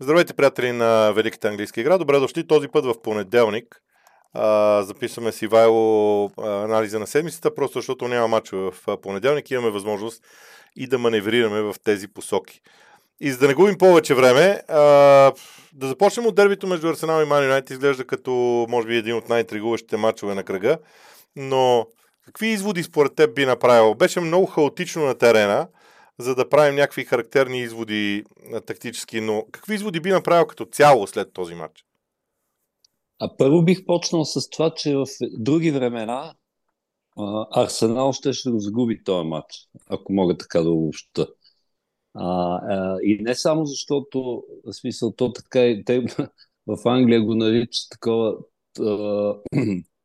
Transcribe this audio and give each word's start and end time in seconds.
Здравейте, 0.00 0.34
приятели 0.34 0.72
на 0.72 1.12
Великата 1.12 1.48
английска 1.48 1.80
игра. 1.80 1.98
Добре 1.98 2.18
дошли 2.18 2.46
този 2.46 2.68
път 2.68 2.84
в 2.84 3.02
понеделник. 3.02 3.82
А, 4.32 4.82
записваме 4.82 5.32
си 5.32 5.46
Вайло 5.46 6.30
анализа 6.38 6.98
на 6.98 7.06
седмицата, 7.06 7.54
просто 7.54 7.78
защото 7.78 8.08
няма 8.08 8.28
мачове 8.28 8.70
в 8.70 8.96
понеделник. 8.96 9.50
Имаме 9.50 9.70
възможност 9.70 10.22
и 10.76 10.86
да 10.86 10.98
маневрираме 10.98 11.60
в 11.60 11.74
тези 11.84 12.08
посоки. 12.08 12.60
И 13.20 13.32
за 13.32 13.38
да 13.38 13.48
не 13.48 13.54
губим 13.54 13.78
повече 13.78 14.14
време, 14.14 14.62
а, 14.68 14.78
да 15.72 15.86
започнем 15.88 16.26
от 16.26 16.34
дербито 16.34 16.66
между 16.66 16.88
Арсенал 16.88 17.22
и 17.22 17.26
Ман 17.26 17.42
Юнайтед. 17.44 17.70
Изглежда 17.70 18.06
като, 18.06 18.66
може 18.68 18.88
би, 18.88 18.96
един 18.96 19.16
от 19.16 19.28
най-интригуващите 19.28 19.96
мачове 19.96 20.34
на 20.34 20.44
кръга. 20.44 20.78
Но 21.36 21.86
какви 22.24 22.46
изводи 22.46 22.82
според 22.82 23.14
теб 23.14 23.34
би 23.34 23.46
направил? 23.46 23.94
Беше 23.94 24.20
много 24.20 24.46
хаотично 24.46 25.04
на 25.04 25.14
терена 25.14 25.68
за 26.18 26.34
да 26.34 26.48
правим 26.48 26.74
някакви 26.74 27.04
характерни 27.04 27.60
изводи 27.60 28.24
тактически, 28.66 29.20
но 29.20 29.46
какви 29.52 29.74
изводи 29.74 30.00
би 30.00 30.10
направил 30.10 30.46
като 30.46 30.64
цяло 30.64 31.06
след 31.06 31.32
този 31.32 31.54
матч? 31.54 31.84
А 33.18 33.36
първо 33.36 33.62
бих 33.62 33.84
почнал 33.86 34.24
с 34.24 34.50
това, 34.50 34.74
че 34.74 34.96
в 34.96 35.06
други 35.20 35.70
времена 35.70 36.34
Арсенал 37.50 38.12
ще 38.12 38.32
ще 38.32 38.50
го 38.50 38.58
загуби 38.58 39.04
този 39.04 39.28
матч, 39.28 39.68
ако 39.86 40.12
мога 40.12 40.36
така 40.36 40.60
да 40.60 40.70
обобща. 40.70 41.26
А, 42.14 42.26
а, 42.54 42.98
и 43.02 43.18
не 43.22 43.34
само 43.34 43.66
защото, 43.66 44.44
в 44.64 44.72
смисъл, 44.72 45.12
то 45.12 45.32
така 45.32 45.66
и 45.66 45.84
те 45.84 46.00
в 46.66 46.88
Англия 46.88 47.22
го 47.22 47.34
наричат 47.34 47.90
такова 47.90 48.36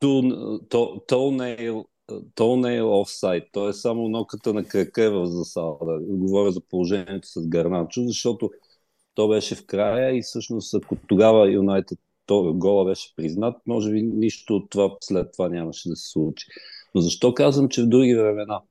toenail 2.07 2.21
toenail 2.35 3.01
офсайд, 3.01 3.43
т.е. 3.51 3.73
само 3.73 4.09
ноката 4.09 4.53
на 4.53 4.63
крака 4.63 5.03
е 5.03 5.09
в 5.09 5.25
засада. 5.25 5.99
Говоря 6.01 6.51
за 6.51 6.61
положението 6.61 7.27
с 7.27 7.47
Гарначо, 7.47 8.03
защото 8.03 8.51
то 9.15 9.27
беше 9.27 9.55
в 9.55 9.65
края 9.65 10.17
и 10.17 10.21
всъщност 10.21 10.73
ако 10.73 10.95
тогава 11.07 11.51
Юнайтед 11.51 11.99
то 12.25 12.53
гола 12.53 12.85
беше 12.85 13.15
признат, 13.15 13.55
може 13.67 13.91
би 13.91 14.01
нищо 14.01 14.55
от 14.55 14.69
това 14.69 14.95
след 15.01 15.31
това 15.31 15.49
нямаше 15.49 15.89
да 15.89 15.95
се 15.95 16.09
случи. 16.09 16.47
Но 16.95 17.01
защо 17.01 17.33
казвам, 17.33 17.69
че 17.69 17.83
в 17.83 17.87
други 17.87 18.15
времена? 18.15 18.61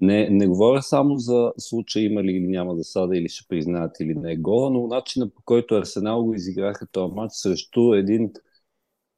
Не, 0.00 0.28
не 0.30 0.46
говоря 0.46 0.82
само 0.82 1.18
за 1.18 1.52
случай 1.58 2.02
има 2.02 2.24
ли 2.24 2.32
или 2.32 2.46
няма 2.46 2.76
засада, 2.76 3.16
или 3.16 3.28
ще 3.28 3.48
признаят 3.48 4.00
или 4.00 4.14
не 4.14 4.32
е 4.32 4.36
гола, 4.36 4.70
но 4.70 4.86
начина 4.86 5.30
по 5.30 5.42
който 5.44 5.74
Арсенал 5.74 6.24
го 6.24 6.34
изиграха 6.34 6.86
този 6.86 7.14
матч 7.14 7.32
срещу 7.34 7.94
един 7.94 8.32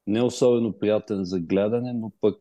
не 0.07 0.21
особено 0.21 0.73
приятен 0.73 1.23
за 1.23 1.39
гледане, 1.39 1.93
но 1.93 2.11
пък 2.21 2.37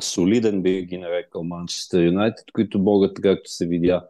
солиден 0.00 0.62
би 0.62 0.86
ги 0.86 0.98
нарекал 0.98 1.44
Манчестър 1.44 2.04
Юнайтед, 2.04 2.44
които 2.52 2.78
могат, 2.78 3.20
както 3.20 3.50
се 3.50 3.66
видя, 3.66 4.08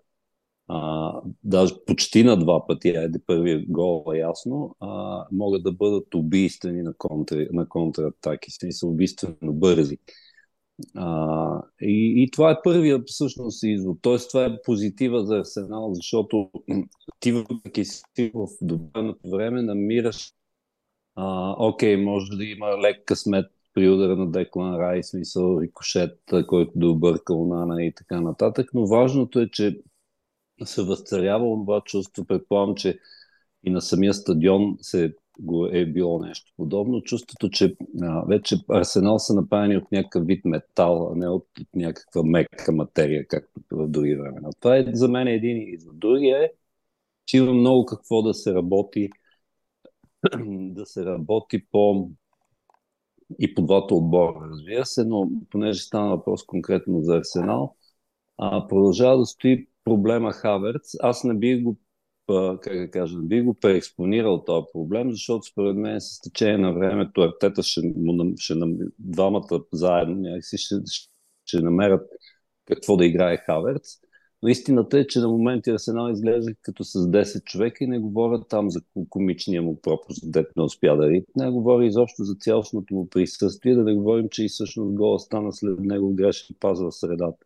а, 0.68 1.12
даже 1.44 1.74
почти 1.86 2.24
на 2.24 2.36
два 2.36 2.66
пъти, 2.66 2.88
айде 2.88 3.18
първия 3.26 3.64
гол 3.68 4.04
е 4.14 4.18
ясно, 4.18 4.76
а, 4.80 5.24
могат 5.32 5.62
да 5.62 5.72
бъдат 5.72 6.14
убийствени 6.14 6.82
на, 6.82 6.94
контр, 6.94 7.46
на 7.52 7.68
контратаки, 7.68 8.50
смисъл 8.50 8.90
убийствено 8.90 9.52
бързи. 9.52 9.98
А, 10.94 11.62
и, 11.80 12.22
и 12.22 12.30
това 12.30 12.50
е 12.50 12.62
първият 12.64 13.08
всъщност 13.08 13.62
извод. 13.62 13.98
Тоест, 14.02 14.30
това 14.30 14.44
е 14.44 14.62
позитива 14.64 15.26
за 15.26 15.38
Арсенал, 15.38 15.94
защото 15.94 16.50
ти 17.20 17.32
въпреки 17.32 17.84
си 17.84 18.30
в 18.34 18.46
добърното 18.62 19.30
време 19.30 19.62
намираш 19.62 20.32
а, 21.14 21.54
окей, 21.58 21.96
може 21.96 22.36
да 22.36 22.44
има 22.44 22.66
лек 22.66 23.04
късмет 23.04 23.46
при 23.74 23.88
удара 23.88 24.16
на 24.16 24.30
Деклан 24.30 24.76
Рай, 24.76 25.02
смисъл 25.02 25.60
рикошет, 25.60 26.18
който 26.46 26.72
да 26.74 26.88
обърка 26.88 27.34
Онана 27.34 27.84
и 27.84 27.94
така 27.94 28.20
нататък, 28.20 28.70
но 28.74 28.86
важното 28.86 29.40
е, 29.40 29.50
че 29.50 29.80
се 30.64 30.82
възцарява 30.82 31.54
това 31.54 31.80
чувство. 31.80 32.24
Предполагам, 32.24 32.74
че 32.74 32.98
и 33.64 33.70
на 33.70 33.80
самия 33.80 34.14
стадион 34.14 34.76
се 34.80 35.14
го 35.40 35.66
е 35.66 35.86
било 35.86 36.18
нещо 36.18 36.52
подобно. 36.56 37.02
Чувството, 37.02 37.50
че 37.50 37.76
а, 38.02 38.24
вече 38.26 38.56
Арсенал 38.68 39.18
са 39.18 39.34
направени 39.34 39.76
от 39.76 39.92
някакъв 39.92 40.26
вид 40.26 40.44
метал, 40.44 41.12
а 41.12 41.16
не 41.16 41.28
от, 41.28 41.46
от 41.60 41.68
някаква 41.74 42.22
мека 42.22 42.72
материя, 42.72 43.26
както 43.28 43.60
в 43.70 43.88
други 43.88 44.14
времена. 44.14 44.50
Това 44.60 44.76
е 44.76 44.86
за 44.92 45.08
мен 45.08 45.28
един 45.28 45.74
извод. 45.74 45.98
Другия 45.98 46.44
е, 46.44 46.50
че 47.26 47.36
има 47.36 47.52
много 47.52 47.86
какво 47.86 48.22
да 48.22 48.34
се 48.34 48.54
работи 48.54 49.10
да 50.46 50.86
се 50.86 51.04
работи 51.04 51.66
по 51.72 52.10
и 53.38 53.54
по 53.54 53.62
двата 53.62 53.94
отбора, 53.94 54.48
разбира 54.50 54.86
се, 54.86 55.04
но 55.04 55.30
понеже 55.50 55.82
стана 55.82 56.10
въпрос 56.10 56.46
конкретно 56.46 57.02
за 57.02 57.16
Арсенал, 57.16 57.76
а, 58.38 58.68
продължава 58.68 59.18
да 59.18 59.26
стои 59.26 59.66
проблема 59.84 60.32
Хаверц. 60.32 60.94
Аз 61.00 61.24
не 61.24 61.34
бих 61.34 61.62
го 61.62 61.76
как 62.62 62.78
да 62.78 62.90
кажа, 62.90 63.18
не 63.18 63.26
бих 63.26 63.44
го 63.44 63.54
преекспонирал 63.54 64.44
този 64.44 64.66
проблем, 64.72 65.10
защото 65.10 65.42
според 65.42 65.76
мен 65.76 66.00
с 66.00 66.20
течение 66.20 66.58
на 66.58 66.72
времето 66.72 67.20
Артета 67.20 67.62
ще, 67.62 67.80
ще 68.38 68.54
двамата 68.98 69.60
заедно 69.72 70.14
някакси 70.14 70.58
ще, 70.58 70.74
ще 71.44 71.60
намерят 71.60 72.10
какво 72.64 72.96
да 72.96 73.06
играе 73.06 73.36
Хаверц. 73.36 74.00
Но 74.42 74.48
истината 74.48 74.98
е, 74.98 75.06
че 75.06 75.18
на 75.18 75.28
моменти 75.28 75.70
Арсенал 75.70 76.10
изглежда 76.10 76.54
като 76.62 76.84
с 76.84 76.98
10 76.98 77.44
човека 77.44 77.84
и 77.84 77.86
не 77.86 77.98
говоря 77.98 78.44
там 78.48 78.70
за 78.70 78.80
комичния 79.08 79.62
му 79.62 79.80
пропуск, 79.80 80.22
дето 80.24 80.52
не 80.56 80.62
успя 80.62 80.96
да 80.96 81.08
ритне, 81.08 81.50
говоря 81.50 81.86
изобщо 81.86 82.24
за 82.24 82.34
цялостното 82.34 82.94
му 82.94 83.08
присъствие, 83.08 83.74
да 83.74 83.84
не 83.84 83.94
говорим, 83.94 84.28
че 84.30 84.44
и 84.44 84.48
всъщност 84.48 84.94
гола 84.94 85.18
стана 85.18 85.52
след 85.52 85.80
него 85.80 86.14
грешен 86.14 86.56
паз 86.60 86.80
в 86.80 86.92
средата. 86.92 87.38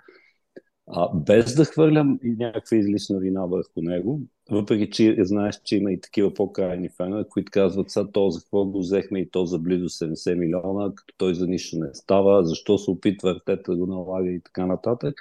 А, 0.86 1.14
без 1.14 1.54
да 1.54 1.64
хвърлям 1.64 2.18
и 2.24 2.30
някаква 2.30 2.76
излишна 2.76 3.18
вина 3.18 3.46
върху 3.46 3.82
него, 3.82 4.20
въпреки 4.50 4.90
че 4.90 5.16
знаеш, 5.18 5.60
че 5.64 5.76
има 5.76 5.92
и 5.92 6.00
такива 6.00 6.34
по-крайни 6.34 6.88
фенове, 6.88 7.24
които 7.28 7.50
казват, 7.52 7.90
сега 7.90 8.06
то 8.12 8.30
за 8.30 8.40
какво 8.40 8.64
го 8.64 8.78
взехме 8.78 9.20
и 9.20 9.30
то 9.30 9.46
за 9.46 9.58
близо 9.58 9.88
70 9.88 10.34
милиона, 10.34 10.92
като 10.94 11.14
той 11.16 11.34
за 11.34 11.46
нищо 11.46 11.78
не 11.78 11.94
става, 11.94 12.44
защо 12.44 12.78
се 12.78 12.90
опитва 12.90 13.30
артета 13.30 13.70
да 13.72 13.76
го 13.76 13.86
налага 13.86 14.30
и 14.30 14.40
така 14.40 14.66
нататък. 14.66 15.14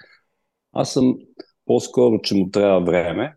Аз 0.73 0.93
съм 0.93 1.17
по-скоро, 1.65 2.21
че 2.21 2.35
му 2.35 2.49
трябва 2.49 2.85
време. 2.85 3.35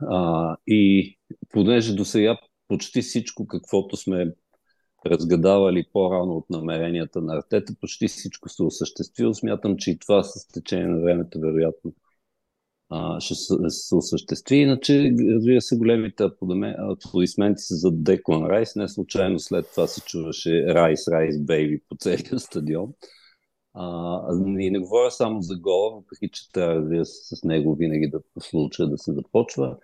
А, 0.00 0.56
и 0.66 1.14
понеже 1.50 1.94
до 1.94 2.04
сега 2.04 2.38
почти 2.68 3.02
всичко, 3.02 3.46
каквото 3.46 3.96
сме 3.96 4.32
разгадавали 5.06 5.84
по-рано 5.92 6.32
от 6.36 6.50
намеренията 6.50 7.20
на 7.20 7.36
Артета, 7.36 7.74
почти 7.80 8.08
всичко 8.08 8.48
се 8.48 8.62
осъществило. 8.62 9.34
Смятам, 9.34 9.76
че 9.76 9.90
и 9.90 9.98
това 9.98 10.22
с 10.22 10.48
течение 10.48 10.86
на 10.86 11.00
времето, 11.00 11.40
вероятно, 11.40 11.92
а, 12.90 13.20
ще 13.20 13.34
се, 13.34 13.54
се 13.68 13.94
осъществи. 13.94 14.56
Иначе, 14.56 15.14
разбира 15.34 15.60
се, 15.60 15.76
големите 15.76 16.24
аплодисменти 16.78 17.62
са 17.62 17.74
за 17.74 17.90
Деклан 17.92 18.46
Райс. 18.46 18.76
Не 18.76 18.88
случайно 18.88 19.38
след 19.38 19.70
това 19.70 19.86
се 19.86 20.00
чуваше 20.00 20.66
Райс, 20.66 21.08
Райс, 21.08 21.40
Бейби 21.40 21.80
по 21.88 21.96
целия 21.96 22.38
стадион. 22.38 22.92
А, 23.74 24.20
и 24.58 24.70
не 24.70 24.78
говоря 24.78 25.10
само 25.10 25.42
за 25.42 25.56
гола, 25.56 25.94
въпреки 25.94 26.28
че 26.28 26.52
трябва, 26.52 26.74
разбира 26.74 27.04
се, 27.04 27.36
с 27.36 27.44
него 27.44 27.74
винаги 27.74 28.08
да 28.10 28.20
случва 28.40 28.88
да 28.88 28.98
се 28.98 29.12
започва, 29.12 29.76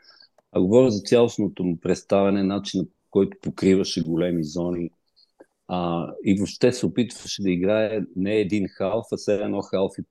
а 0.53 0.61
говоря 0.61 0.91
за 0.91 1.01
цялостното 1.01 1.65
му 1.65 1.77
представяне, 1.77 2.43
начина 2.43 2.85
по 2.85 3.11
който 3.11 3.39
покриваше 3.43 4.03
големи 4.03 4.45
зони 4.45 4.91
а, 5.69 6.13
и 6.25 6.35
въобще 6.35 6.73
се 6.73 6.87
опитваше 6.87 7.43
да 7.43 7.51
играе 7.51 8.01
не 8.17 8.35
един 8.37 8.69
халф, 8.69 9.07
а 9.13 9.17
все 9.17 9.35
едно 9.35 9.63
халф 9.63 9.93
и 9.99 10.03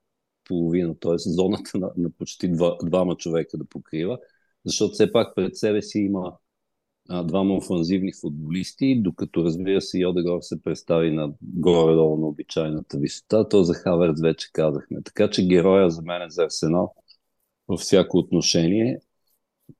половина, 0.48 0.96
т.е. 1.00 1.16
зоната 1.18 1.78
на, 1.78 1.92
на 1.98 2.10
почти 2.10 2.52
два, 2.52 2.78
двама 2.84 3.16
човека 3.16 3.58
да 3.58 3.66
покрива, 3.66 4.20
защото 4.66 4.94
все 4.94 5.12
пак 5.12 5.36
пред 5.36 5.58
себе 5.58 5.82
си 5.82 6.00
има 6.00 6.34
двама 7.10 7.56
офанзивни 7.56 8.12
футболисти, 8.22 9.02
докато 9.02 9.44
разбира 9.44 9.82
се 9.82 10.00
Йодегор 10.00 10.38
се 10.42 10.64
представи 10.64 11.12
на 11.12 11.34
горе-долу 11.42 12.18
на 12.18 12.28
обичайната 12.28 12.98
висота, 12.98 13.50
то 13.50 13.64
за 13.64 13.74
Хаверц 13.74 14.22
вече 14.22 14.50
казахме. 14.54 15.02
Така 15.04 15.30
че 15.30 15.48
героя 15.48 15.90
за 15.90 16.02
мен 16.02 16.22
е 16.22 16.30
за 16.30 16.44
Арсенал 16.44 16.94
във 17.68 17.80
всяко 17.80 18.18
отношение 18.18 19.00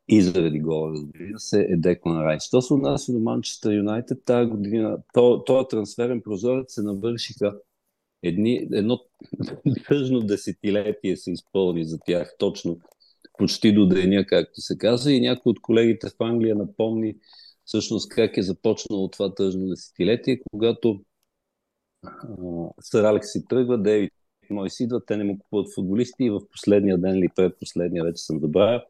и 0.08 0.22
заради 0.22 0.60
гола, 0.60 0.92
разбира 0.92 1.40
се, 1.40 1.68
е 1.70 1.78
Деклан 1.78 2.22
Райс. 2.22 2.44
Що 2.44 2.62
се 2.62 2.74
отнася 2.74 3.14
до 3.14 3.20
Манчестър 3.20 3.74
Юнайтед, 3.74 4.26
тази 4.26 4.50
година, 4.50 4.98
този 5.14 5.42
то 5.46 5.68
трансферен 5.68 6.22
прозорец 6.22 6.74
се 6.74 6.82
навършиха 6.82 7.56
едни, 8.24 8.68
едно 8.74 9.00
тъжно 9.88 10.20
десетилетие 10.20 11.18
се 11.18 11.32
изпълни 11.32 11.86
за 11.86 12.00
тях 12.06 12.36
точно 12.40 12.80
почти 13.40 13.74
до 13.74 13.86
деня, 13.86 14.26
както 14.26 14.62
се 14.62 14.78
казва. 14.78 15.12
И 15.12 15.22
някой 15.22 15.50
от 15.50 15.62
колегите 15.62 16.10
в 16.10 16.24
Англия 16.24 16.56
напомни 16.56 17.16
всъщност 17.66 18.10
как 18.10 18.38
е 18.38 18.42
започнало 18.42 19.10
това 19.10 19.36
тъжно 19.36 19.68
десетилетие, 19.68 20.42
когато 20.52 21.02
Сър 22.82 23.04
Алекс 23.04 23.32
си 23.32 23.46
тръгва, 23.46 23.82
Дейвид 23.82 24.14
мой 24.50 24.70
си 24.70 24.84
идват, 24.84 25.04
те 25.08 25.18
не 25.18 25.24
му 25.24 25.40
купуват 25.40 25.74
футболисти 25.76 26.24
и 26.24 26.30
в 26.30 26.40
последния 26.52 26.98
ден 26.98 27.18
или 27.18 27.30
предпоследния, 27.36 28.04
вече 28.04 28.24
съм 28.24 28.40
забравя, 28.40 28.84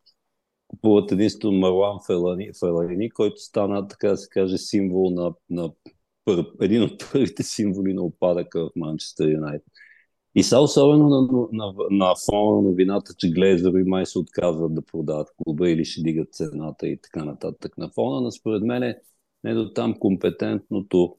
купуват 0.68 1.12
единствено 1.12 1.60
Марлан 1.60 1.98
Фелани, 2.08 2.52
Фелани, 2.60 3.10
който 3.10 3.38
стана, 3.38 3.88
така 3.88 4.10
да 4.10 4.18
се 4.18 4.30
каже, 4.30 4.58
символ 4.58 5.10
на, 5.10 5.34
на 5.50 5.72
пър, 6.26 6.46
един 6.62 6.84
от 6.84 7.12
първите 7.12 7.44
символи 7.44 7.94
на 7.94 8.02
опадъка 8.02 8.66
в 8.66 8.72
Манчестър 8.76 9.28
Юнайтед. 9.28 9.74
И 10.40 10.44
са 10.44 10.60
особено 10.60 11.10
на, 11.10 11.48
на, 11.52 11.74
на 11.92 12.14
фона 12.26 12.56
на 12.56 12.62
новината, 12.62 13.14
че 13.18 13.32
Глейзър 13.32 13.74
и 13.74 13.84
май 13.84 14.06
се 14.06 14.20
отказват 14.20 14.76
да 14.76 14.82
продават 14.82 15.28
клуба 15.38 15.70
или 15.70 15.86
ще 15.86 16.02
дигат 16.02 16.34
цената 16.34 16.88
и 16.88 17.02
така 17.02 17.26
нататък. 17.26 17.78
На 17.78 17.90
фона 17.90 18.22
на 18.22 18.32
според 18.32 18.64
мен 18.64 18.84
е 18.84 18.98
не 19.44 19.54
до 19.54 19.74
там 19.74 19.96
компетентното 20.00 21.16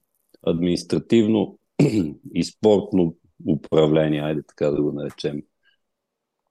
административно 0.46 1.58
и 2.34 2.44
спортно 2.44 3.16
управление, 3.48 4.20
айде 4.20 4.42
така 4.48 4.70
да 4.70 4.82
го 4.82 4.92
наречем, 4.92 5.42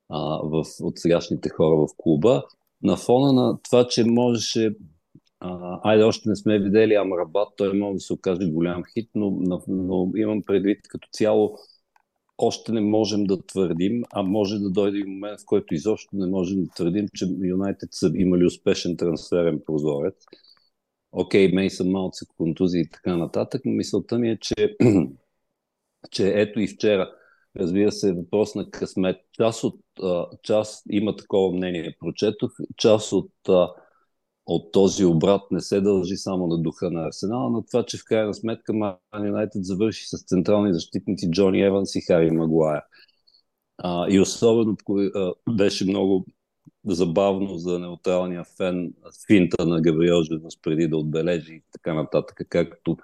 а, 0.09 0.19
в, 0.43 0.63
от 0.81 0.99
сегашните 0.99 1.49
хора 1.49 1.75
в 1.75 1.87
клуба, 1.97 2.43
на 2.83 2.97
фона 2.97 3.33
на 3.33 3.59
това, 3.61 3.87
че 3.87 4.03
можеше 4.03 4.75
а, 5.39 5.79
айде, 5.83 6.03
още 6.03 6.29
не 6.29 6.35
сме 6.35 6.59
видели 6.59 6.93
Амрабат, 6.93 7.49
той 7.57 7.73
може 7.73 7.93
да 7.93 7.99
се 7.99 8.13
окаже 8.13 8.49
голям 8.49 8.83
хит, 8.93 9.09
но, 9.15 9.31
но, 9.31 9.61
но 9.67 10.11
имам 10.15 10.41
предвид 10.45 10.79
като 10.89 11.09
цяло 11.11 11.57
още 12.39 12.71
не 12.71 12.81
можем 12.81 13.23
да 13.23 13.41
твърдим, 13.41 14.03
а 14.11 14.23
може 14.23 14.59
да 14.59 14.69
дойде 14.69 14.97
и 14.97 15.03
момент, 15.03 15.39
в 15.41 15.45
който 15.45 15.73
изобщо 15.73 16.09
не 16.13 16.27
можем 16.27 16.63
да 16.63 16.69
твърдим, 16.69 17.07
че 17.15 17.25
Юнайтед 17.43 17.89
са 17.91 18.11
имали 18.15 18.45
успешен 18.45 18.97
трансферен 18.97 19.61
прозорец. 19.65 20.15
Окей, 21.11 21.51
Мейсън 21.51 21.87
Маут 21.87 22.15
са 22.15 22.25
контузии 22.37 22.81
и 22.81 22.89
така 22.89 23.17
нататък, 23.17 23.61
но 23.65 23.71
мисълта 23.71 24.19
ми 24.19 24.29
е, 24.29 24.37
че, 24.37 24.75
че 26.11 26.33
ето 26.35 26.59
и 26.59 26.67
вчера, 26.67 27.11
разбира 27.57 27.91
се, 27.91 28.09
е 28.09 28.13
въпрос 28.13 28.55
на 28.55 28.71
късмет. 28.71 29.17
Част 29.33 29.63
от, 29.63 29.79
част 30.43 30.83
има 30.89 31.15
такова 31.15 31.55
мнение, 31.55 31.97
прочетох, 31.99 32.51
част 32.77 33.11
от 33.11 33.31
от 34.49 34.71
този 34.71 35.05
обрат 35.05 35.41
не 35.51 35.61
се 35.61 35.81
дължи 35.81 36.17
само 36.17 36.47
на 36.47 36.57
духа 36.57 36.91
на 36.91 37.07
Арсенал, 37.07 37.49
но 37.49 37.61
това, 37.61 37.83
че 37.83 37.97
в 37.97 38.03
крайна 38.05 38.33
сметка 38.33 38.73
Ман 38.73 38.97
Юнайтед 39.25 39.65
завърши 39.65 40.05
с 40.05 40.23
централни 40.25 40.73
защитници 40.73 41.31
Джони 41.31 41.61
Еванс 41.61 41.95
и 41.95 42.01
Хари 42.01 42.31
Магуайер. 42.31 42.81
А, 43.77 44.09
и 44.09 44.19
особено 44.19 44.77
а, 45.15 45.33
беше 45.49 45.85
много 45.85 46.25
забавно 46.85 47.57
за 47.57 47.79
неутралния 47.79 48.43
фен 48.57 48.93
финта 49.27 49.65
на 49.65 49.81
Габриел 49.81 50.23
Жезус 50.23 50.61
преди 50.61 50.87
да 50.87 50.97
отбележи 50.97 51.53
и 51.53 51.63
така 51.71 51.93
нататък, 51.93 52.41
както 52.49 52.97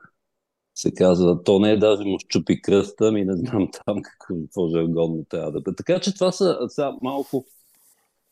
се 0.76 0.94
казва, 0.94 1.44
то 1.44 1.60
не 1.60 1.72
е 1.72 1.78
даже 1.78 2.04
му 2.04 2.20
щупи 2.20 2.62
кръста, 2.62 3.12
ми 3.12 3.26
не 3.26 3.38
знам 3.38 3.70
там 3.86 4.02
какво 4.02 4.70
жаргонно 4.70 5.26
трябва 5.30 5.52
да 5.52 5.62
бъде. 5.62 5.76
Така 5.76 6.00
че 6.00 6.14
това 6.14 6.32
са, 6.32 6.58
са 6.68 6.94
малко, 7.02 7.46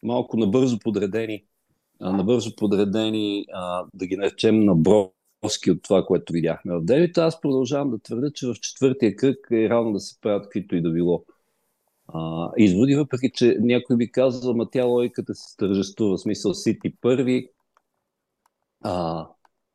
малко 0.03 0.37
набързо 0.37 0.79
подредени 0.79 1.43
набързо 2.11 2.55
подредени, 2.55 3.45
а, 3.53 3.85
да 3.93 4.07
ги 4.07 4.17
наречем 4.17 4.59
наброски 4.59 5.71
от 5.71 5.83
това, 5.83 6.05
което 6.05 6.33
видяхме 6.33 6.75
в 6.75 6.81
Девита. 6.81 7.23
Аз 7.23 7.41
продължавам 7.41 7.89
да 7.89 7.99
твърда, 7.99 8.27
че 8.33 8.47
в 8.47 8.53
четвъртия 8.53 9.15
кръг 9.15 9.37
е 9.51 9.69
рано 9.69 9.93
да 9.93 9.99
се 9.99 10.21
правят 10.21 10.43
каквито 10.43 10.75
и 10.75 10.81
да 10.81 10.91
било 10.91 11.23
а, 12.07 12.51
изводи, 12.57 12.95
въпреки 12.95 13.31
че 13.33 13.57
някой 13.61 13.97
би 13.97 14.11
казал, 14.11 14.53
ма 14.53 14.69
тя 14.71 14.85
логиката 14.85 15.35
се 15.35 15.51
стържествува, 15.53 16.17
в 16.17 16.21
смисъл 16.21 16.53
Сити 16.53 16.93
първи, 17.01 17.49
а, 18.81 19.27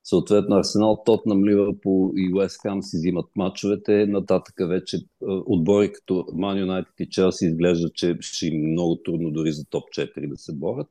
съответно 0.04 0.56
Арсенал, 0.56 1.02
Тотнам, 1.06 1.44
Ливърпул 1.44 2.12
и 2.16 2.34
Уест 2.34 2.60
Хам 2.62 2.82
си 2.82 2.96
взимат 2.96 3.26
мачовете, 3.36 4.06
нататък 4.06 4.54
вече 4.68 4.98
отбори 5.46 5.92
като 5.92 6.26
Ман 6.34 6.58
Юнайтед 6.58 7.00
и 7.00 7.08
Челси 7.08 7.46
изглежда, 7.46 7.90
че 7.94 8.16
ще 8.20 8.46
им 8.46 8.70
много 8.70 8.96
трудно 8.96 9.30
дори 9.30 9.52
за 9.52 9.64
топ 9.64 9.84
4 9.84 10.28
да 10.28 10.36
се 10.36 10.52
борят. 10.54 10.88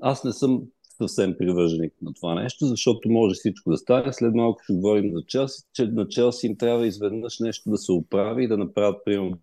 Аз 0.00 0.24
не 0.24 0.32
съм 0.32 0.62
съвсем 1.02 1.34
привърженик 1.38 1.92
на 2.02 2.12
това 2.14 2.34
нещо, 2.34 2.66
защото 2.66 3.10
може 3.10 3.34
всичко 3.34 3.70
да 3.70 3.76
стане. 3.76 4.12
След 4.12 4.34
малко 4.34 4.60
ще 4.64 4.72
говорим 4.72 5.12
за 5.14 5.22
Челси, 5.26 5.62
че 5.72 5.86
на 5.86 6.08
Челси 6.08 6.46
им 6.46 6.56
трябва 6.56 6.86
изведнъж 6.86 7.38
нещо 7.40 7.70
да 7.70 7.78
се 7.78 7.92
оправи 7.92 8.44
и 8.44 8.48
да 8.48 8.58
направят, 8.58 9.04
примерно, 9.04 9.38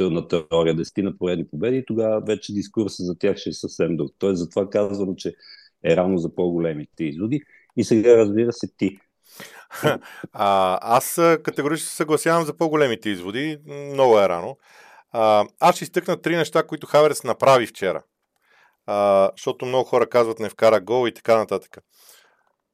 на 0.00 0.28
теория 0.28 0.76
дестина 0.76 1.12
поредни 1.18 1.48
победи 1.48 1.76
и 1.76 1.84
тогава 1.86 2.20
вече 2.20 2.52
дискурса 2.52 3.02
за 3.02 3.18
тях 3.18 3.36
ще 3.36 3.50
е 3.50 3.52
съвсем 3.52 3.96
друг. 3.96 4.10
Тоест, 4.18 4.38
затова 4.38 4.70
казвам, 4.70 5.16
че 5.16 5.34
е 5.84 5.96
рано 5.96 6.18
за 6.18 6.34
по-големите 6.34 7.04
изводи. 7.04 7.42
И 7.76 7.84
сега, 7.84 8.16
разбира 8.16 8.52
се, 8.52 8.68
ти. 8.76 8.98
А, 10.32 10.78
аз 10.82 11.20
категорично 11.42 11.86
се 11.86 11.96
съгласявам 11.96 12.44
за 12.44 12.56
по-големите 12.56 13.10
изводи. 13.10 13.58
Много 13.92 14.18
е 14.18 14.28
рано. 14.28 14.56
А, 15.12 15.44
аз 15.60 15.74
ще 15.76 15.84
изтъкна 15.84 16.20
три 16.20 16.36
неща, 16.36 16.62
които 16.62 16.86
Хаверс 16.86 17.24
направи 17.24 17.66
вчера 17.66 18.02
а, 18.92 19.30
защото 19.36 19.66
много 19.66 19.84
хора 19.84 20.06
казват 20.06 20.38
не 20.38 20.48
вкара 20.48 20.80
гол 20.80 21.08
и 21.08 21.14
така 21.14 21.36
нататък. 21.36 21.78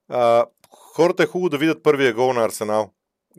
А, 0.08 0.46
хората 0.70 1.22
е 1.22 1.26
хубаво 1.26 1.48
да 1.48 1.58
видят 1.58 1.82
първия 1.82 2.14
гол 2.14 2.32
на 2.32 2.44
Арсенал, 2.44 2.90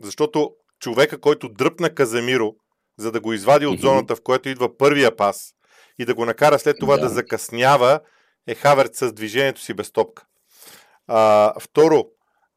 защото 0.02 0.50
човека, 0.80 1.20
който 1.20 1.48
дръпна 1.48 1.94
Каземиро, 1.94 2.52
за 2.98 3.12
да 3.12 3.20
го 3.20 3.32
извади 3.32 3.66
от 3.66 3.80
зоната, 3.80 4.16
в 4.16 4.22
която 4.22 4.48
идва 4.48 4.76
първия 4.76 5.16
пас 5.16 5.52
и 5.98 6.04
да 6.04 6.14
го 6.14 6.24
накара 6.24 6.58
след 6.58 6.76
това 6.80 6.96
да, 6.96 7.02
да 7.02 7.08
закъснява, 7.08 8.00
е 8.46 8.54
Хаверт 8.54 8.94
с 8.94 9.12
движението 9.12 9.60
си 9.60 9.74
без 9.74 9.92
топка. 9.92 10.24
А, 11.06 11.52
второ, 11.60 12.04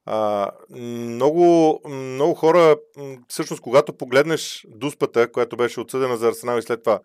а, 0.05 0.51
много, 0.69 1.79
много 1.89 2.33
хора, 2.33 2.75
всъщност, 3.27 3.61
когато 3.61 3.97
погледнеш 3.97 4.65
дуспата, 4.69 5.31
която 5.31 5.57
беше 5.57 5.79
отсъдена 5.79 6.17
за 6.17 6.27
Арсенал 6.27 6.57
и 6.57 6.61
след 6.61 6.83
това 6.83 6.99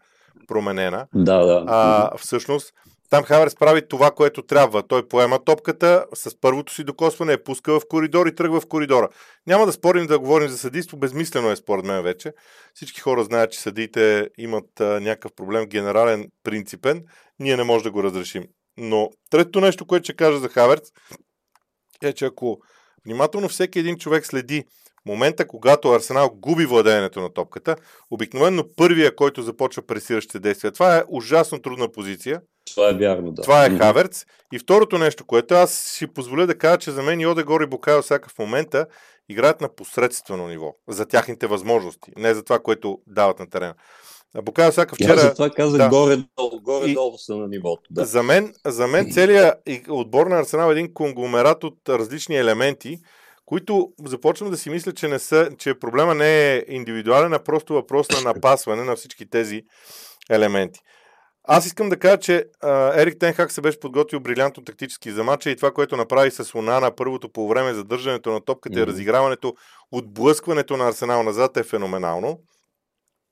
променена, 0.48 1.06
да, 1.14 1.46
да. 1.46 1.64
А, 1.66 2.16
всъщност, 2.16 2.72
там 3.10 3.24
Хаверс 3.24 3.54
прави 3.54 3.88
това, 3.88 4.10
което 4.10 4.42
трябва. 4.42 4.82
Той 4.82 5.08
поема 5.08 5.44
топката, 5.44 6.06
с 6.14 6.40
първото 6.40 6.74
си 6.74 6.84
докосване 6.84 7.32
е 7.32 7.42
пуска 7.42 7.80
в 7.80 7.88
коридор 7.88 8.26
и 8.26 8.34
тръгва 8.34 8.60
в 8.60 8.66
коридора. 8.66 9.08
Няма 9.46 9.66
да 9.66 9.72
спорим 9.72 10.06
да 10.06 10.18
говорим 10.18 10.48
за 10.48 10.58
съдийство, 10.58 10.96
безмислено 10.96 11.50
е 11.50 11.56
според 11.56 11.84
мен 11.84 12.02
вече. 12.02 12.32
Всички 12.74 13.00
хора 13.00 13.24
знаят, 13.24 13.52
че 13.52 13.60
съдиите 13.60 14.30
имат 14.38 14.80
а, 14.80 15.00
някакъв 15.00 15.32
проблем, 15.36 15.66
генерален, 15.66 16.30
принципен. 16.42 17.04
Ние 17.38 17.56
не 17.56 17.64
можем 17.64 17.82
да 17.82 17.90
го 17.90 18.02
разрешим. 18.02 18.44
Но 18.76 19.10
третото 19.30 19.60
нещо, 19.60 19.86
което 19.86 20.04
ще 20.04 20.16
кажа 20.16 20.38
за 20.38 20.48
Хаверц, 20.48 20.88
е, 22.02 22.12
че 22.12 22.24
ако 22.24 22.58
внимателно 23.04 23.48
всеки 23.48 23.78
един 23.78 23.98
човек 23.98 24.26
следи 24.26 24.64
момента, 25.06 25.46
когато 25.46 25.92
Арсенал 25.92 26.30
губи 26.34 26.66
владеенето 26.66 27.20
на 27.20 27.32
топката, 27.32 27.76
обикновено 28.10 28.64
първия, 28.76 29.16
който 29.16 29.42
започва 29.42 29.86
пресиращите 29.86 30.38
действия. 30.38 30.72
Това 30.72 30.96
е 30.96 31.04
ужасно 31.08 31.62
трудна 31.62 31.92
позиция 31.92 32.40
това 32.74 32.90
е 32.90 32.94
вярно, 32.94 33.32
да. 33.32 33.42
Това 33.42 33.66
е 33.66 33.78
Хаверц. 33.78 34.26
И 34.52 34.58
второто 34.58 34.98
нещо, 34.98 35.24
което 35.24 35.54
аз 35.54 35.74
си 35.74 36.06
позволя 36.06 36.46
да 36.46 36.58
кажа, 36.58 36.78
че 36.78 36.90
за 36.90 37.02
мен 37.02 37.20
и 37.20 37.26
Одегор 37.26 37.60
и 37.60 37.66
Букайо 37.66 38.02
всяка 38.02 38.28
в 38.28 38.38
момента 38.38 38.86
играят 39.28 39.60
на 39.60 39.68
посредствено 39.68 40.48
ниво. 40.48 40.74
За 40.88 41.06
тяхните 41.06 41.46
възможности. 41.46 42.12
Не 42.16 42.34
за 42.34 42.44
това, 42.44 42.58
което 42.58 42.98
дават 43.06 43.38
на 43.38 43.50
терена. 43.50 43.74
Букайо 44.42 44.72
всяка 44.72 44.94
вчера... 44.94 45.12
Аз 45.12 45.20
за 45.20 45.34
това 45.34 45.50
казах 45.50 45.78
да. 45.78 45.88
горе-долу, 45.88 46.60
горе-долу 46.62 47.18
са 47.18 47.36
на 47.36 47.48
нивото. 47.48 47.82
Да. 47.90 48.04
За, 48.04 48.22
мен, 48.22 48.54
за 48.66 48.86
мен 48.86 49.12
целият 49.12 49.54
отбор 49.88 50.26
на 50.26 50.38
Арсенал 50.38 50.68
е 50.68 50.72
един 50.72 50.94
конгломерат 50.94 51.64
от 51.64 51.88
различни 51.88 52.36
елементи, 52.36 52.98
които 53.46 53.92
започвам 54.04 54.50
да 54.50 54.56
си 54.56 54.70
мисля, 54.70 54.92
че, 54.92 55.08
не 55.08 55.18
са, 55.18 55.50
че 55.58 55.78
проблема 55.78 56.14
не 56.14 56.54
е 56.54 56.64
индивидуален, 56.68 57.32
а 57.32 57.38
просто 57.38 57.74
въпрос 57.74 58.10
на 58.10 58.32
напасване 58.32 58.84
на 58.84 58.96
всички 58.96 59.30
тези 59.30 59.62
елементи. 60.30 60.80
Аз 61.48 61.66
искам 61.66 61.88
да 61.88 61.98
кажа, 61.98 62.18
че 62.18 62.44
а, 62.62 63.00
Ерик 63.00 63.18
Тенхак 63.20 63.52
се 63.52 63.60
беше 63.60 63.80
подготвил 63.80 64.20
брилянтно 64.20 64.64
тактически 64.64 65.10
за 65.10 65.24
мача 65.24 65.50
и 65.50 65.56
това, 65.56 65.70
което 65.70 65.96
направи 65.96 66.30
с 66.30 66.54
Лунана 66.54 66.96
първото 66.96 67.32
по 67.32 67.48
време, 67.48 67.74
задържането 67.74 68.32
на 68.32 68.40
топката 68.44 68.78
mm-hmm. 68.78 68.82
и 68.82 68.86
разиграването, 68.86 69.54
отблъскването 69.92 70.76
на 70.76 70.88
Арсенал 70.88 71.22
назад 71.22 71.56
е 71.56 71.62
феноменално. 71.62 72.38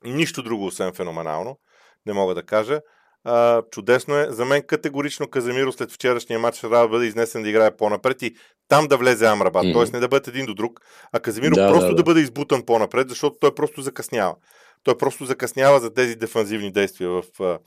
Нищо 0.05 0.43
друго, 0.43 0.67
освен 0.67 0.93
феноменално, 0.93 1.59
не 2.07 2.13
мога 2.13 2.35
да 2.35 2.43
кажа. 2.43 2.81
А, 3.25 3.63
чудесно 3.71 4.17
е. 4.17 4.27
За 4.31 4.45
мен 4.45 4.63
категорично 4.67 5.29
Каземиро 5.29 5.73
след 5.73 5.93
вчерашния 5.93 6.39
матч 6.39 6.61
трябва 6.61 6.79
да 6.79 6.89
бъде 6.89 7.07
изнесен 7.07 7.43
да 7.43 7.49
играе 7.49 7.77
по-напред 7.77 8.23
и 8.23 8.37
там 8.69 8.87
да 8.87 8.97
влезе 8.97 9.27
Амрабат. 9.27 9.65
Mm-hmm. 9.65 9.73
Тоест 9.73 9.93
не 9.93 10.01
да 10.01 10.09
бъде 10.09 10.31
един 10.31 10.47
до 10.47 10.55
друг, 10.55 10.81
а 11.13 11.21
Каземиро 11.21 11.55
да, 11.55 11.69
просто 11.69 11.87
да, 11.87 11.91
да. 11.91 11.97
да 11.97 12.03
бъде 12.03 12.21
избутан 12.21 12.63
по-напред, 12.67 13.09
защото 13.09 13.37
той 13.41 13.55
просто 13.55 13.83
закъснява. 13.83 14.35
Той 14.83 14.99
просто 14.99 15.25
закъснява 15.25 15.81
за 15.81 15.95
тези 15.95 16.17
дефанзивни 16.17 16.73
действия 16.73 17.11
в 17.11 17.23
а, 17.41 17.59